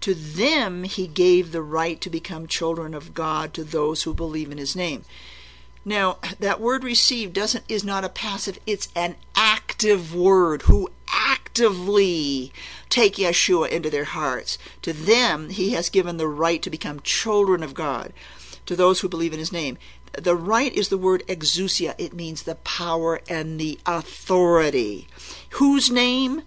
to 0.00 0.14
them 0.14 0.84
he 0.84 1.06
gave 1.06 1.52
the 1.52 1.62
right 1.62 2.00
to 2.00 2.10
become 2.10 2.46
children 2.46 2.94
of 2.94 3.14
God 3.14 3.52
to 3.54 3.64
those 3.64 4.02
who 4.02 4.14
believe 4.14 4.50
in 4.50 4.58
his 4.58 4.76
name. 4.76 5.04
Now, 5.84 6.18
that 6.38 6.60
word 6.60 6.84
received 6.84 7.32
doesn't 7.32 7.64
is 7.68 7.84
not 7.84 8.04
a 8.04 8.10
passive, 8.10 8.58
it's 8.66 8.88
an 8.94 9.16
active 9.34 10.14
word. 10.14 10.62
Who 10.62 10.90
actively 11.08 12.52
take 12.90 13.14
Yeshua 13.14 13.70
into 13.70 13.88
their 13.88 14.04
hearts. 14.04 14.58
To 14.82 14.92
them, 14.92 15.48
he 15.48 15.70
has 15.70 15.88
given 15.88 16.16
the 16.16 16.28
right 16.28 16.60
to 16.62 16.70
become 16.70 17.00
children 17.00 17.62
of 17.62 17.74
God, 17.74 18.12
to 18.66 18.76
those 18.76 19.00
who 19.00 19.08
believe 19.08 19.32
in 19.32 19.38
his 19.38 19.52
name. 19.52 19.78
The 20.12 20.36
right 20.36 20.74
is 20.74 20.88
the 20.88 20.98
word 20.98 21.22
exousia. 21.28 21.94
It 21.96 22.12
means 22.12 22.42
the 22.42 22.56
power 22.56 23.20
and 23.28 23.60
the 23.60 23.78
authority. 23.86 25.06
Whose 25.50 25.90
name? 25.90 26.42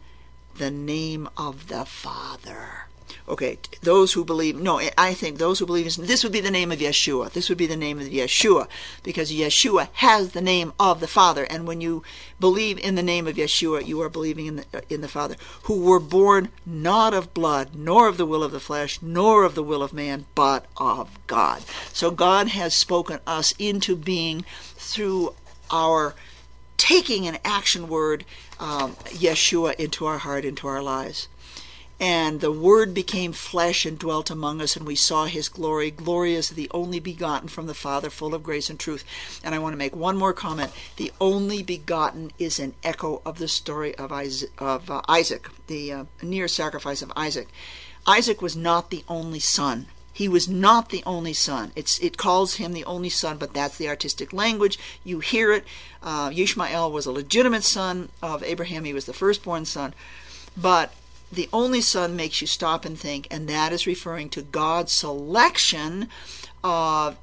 The 0.57 0.69
name 0.69 1.29
of 1.37 1.69
the 1.69 1.85
Father. 1.85 2.87
Okay, 3.25 3.57
those 3.81 4.11
who 4.11 4.25
believe, 4.25 4.57
no, 4.57 4.81
I 4.97 5.13
think 5.13 5.37
those 5.37 5.57
who 5.57 5.65
believe, 5.65 5.95
this 5.95 6.23
would 6.23 6.33
be 6.33 6.41
the 6.41 6.51
name 6.51 6.73
of 6.73 6.79
Yeshua. 6.79 7.31
This 7.31 7.47
would 7.47 7.57
be 7.57 7.67
the 7.67 7.77
name 7.77 7.99
of 7.99 8.07
Yeshua, 8.07 8.67
because 9.01 9.31
Yeshua 9.31 9.87
has 9.93 10.31
the 10.31 10.41
name 10.41 10.73
of 10.77 10.99
the 10.99 11.07
Father. 11.07 11.45
And 11.45 11.65
when 11.65 11.79
you 11.79 12.03
believe 12.41 12.77
in 12.79 12.95
the 12.95 13.01
name 13.01 13.25
of 13.25 13.37
Yeshua, 13.37 13.87
you 13.87 14.01
are 14.01 14.09
believing 14.09 14.47
in 14.47 14.55
the, 14.57 14.65
in 14.89 14.99
the 14.99 15.07
Father, 15.07 15.37
who 15.63 15.81
were 15.81 16.01
born 16.01 16.49
not 16.65 17.13
of 17.13 17.33
blood, 17.33 17.73
nor 17.73 18.09
of 18.09 18.17
the 18.17 18.25
will 18.25 18.43
of 18.43 18.51
the 18.51 18.59
flesh, 18.59 19.01
nor 19.01 19.45
of 19.45 19.55
the 19.55 19.63
will 19.63 19.83
of 19.83 19.93
man, 19.93 20.25
but 20.35 20.65
of 20.75 21.17
God. 21.25 21.63
So 21.93 22.11
God 22.11 22.49
has 22.49 22.73
spoken 22.73 23.19
us 23.25 23.53
into 23.57 23.95
being 23.95 24.43
through 24.75 25.33
our 25.71 26.13
taking 26.75 27.25
an 27.25 27.37
action 27.45 27.87
word, 27.87 28.25
um, 28.59 28.95
Yeshua, 29.05 29.75
into 29.75 30.05
our 30.05 30.17
heart, 30.17 30.43
into 30.43 30.67
our 30.67 30.83
lives. 30.83 31.29
And 32.03 32.41
the 32.41 32.51
Word 32.51 32.93
became 32.93 33.31
flesh 33.31 33.85
and 33.85 33.97
dwelt 33.97 34.29
among 34.29 34.59
us, 34.59 34.75
and 34.75 34.85
we 34.85 34.93
saw 34.93 35.23
His 35.23 35.47
glory. 35.47 35.89
Glory 35.89 36.35
is 36.35 36.49
the 36.49 36.69
only 36.71 36.99
begotten 36.99 37.47
from 37.47 37.65
the 37.65 37.73
Father, 37.73 38.09
full 38.09 38.35
of 38.35 38.43
grace 38.43 38.69
and 38.69 38.77
truth. 38.77 39.05
And 39.41 39.55
I 39.55 39.59
want 39.59 39.71
to 39.71 39.77
make 39.77 39.95
one 39.95 40.17
more 40.17 40.33
comment. 40.33 40.73
The 40.97 41.13
only 41.21 41.63
begotten 41.63 42.33
is 42.37 42.59
an 42.59 42.73
echo 42.83 43.21
of 43.25 43.37
the 43.37 43.47
story 43.47 43.95
of 43.95 44.11
Isaac, 44.11 44.51
of, 44.57 44.91
uh, 44.91 45.01
Isaac 45.07 45.47
the 45.67 45.93
uh, 45.93 46.03
near 46.21 46.49
sacrifice 46.49 47.01
of 47.01 47.13
Isaac. 47.15 47.47
Isaac 48.05 48.41
was 48.41 48.57
not 48.57 48.89
the 48.89 49.05
only 49.07 49.39
son. 49.39 49.85
He 50.11 50.27
was 50.27 50.49
not 50.49 50.89
the 50.89 51.03
only 51.05 51.31
son. 51.31 51.71
It's, 51.73 51.99
it 51.99 52.17
calls 52.17 52.55
him 52.55 52.73
the 52.73 52.83
only 52.83 53.09
son, 53.09 53.37
but 53.37 53.53
that's 53.53 53.77
the 53.77 53.87
artistic 53.87 54.33
language. 54.33 54.77
You 55.05 55.21
hear 55.21 55.53
it. 55.53 55.63
Uh, 56.01 56.33
Ishmael 56.35 56.91
was 56.91 57.05
a 57.05 57.13
legitimate 57.13 57.63
son 57.63 58.09
of 58.21 58.43
Abraham. 58.43 58.83
He 58.83 58.93
was 58.93 59.05
the 59.05 59.13
firstborn 59.13 59.63
son. 59.63 59.93
But 60.57 60.93
the 61.33 61.49
only 61.51 61.81
son 61.81 62.15
makes 62.15 62.41
you 62.41 62.47
stop 62.47 62.85
and 62.85 62.97
think, 62.97 63.27
and 63.31 63.47
that 63.47 63.73
is 63.73 63.87
referring 63.87 64.29
to 64.29 64.41
God's 64.41 64.91
selection 64.91 66.09
of, 66.63 67.17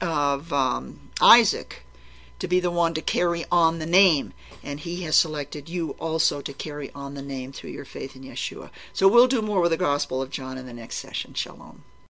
of 0.00 0.52
um, 0.52 1.10
Isaac 1.20 1.84
to 2.38 2.48
be 2.48 2.58
the 2.58 2.70
one 2.70 2.94
to 2.94 3.02
carry 3.02 3.44
on 3.52 3.78
the 3.78 3.86
name. 3.86 4.32
And 4.62 4.80
he 4.80 5.02
has 5.02 5.16
selected 5.16 5.68
you 5.68 5.90
also 5.92 6.40
to 6.40 6.52
carry 6.52 6.90
on 6.94 7.14
the 7.14 7.22
name 7.22 7.52
through 7.52 7.70
your 7.70 7.84
faith 7.84 8.16
in 8.16 8.22
Yeshua. 8.22 8.70
So 8.92 9.08
we'll 9.08 9.26
do 9.26 9.42
more 9.42 9.60
with 9.60 9.70
the 9.70 9.76
Gospel 9.76 10.22
of 10.22 10.30
John 10.30 10.58
in 10.58 10.66
the 10.66 10.72
next 10.72 10.96
session. 10.96 11.34
Shalom. 11.34 11.82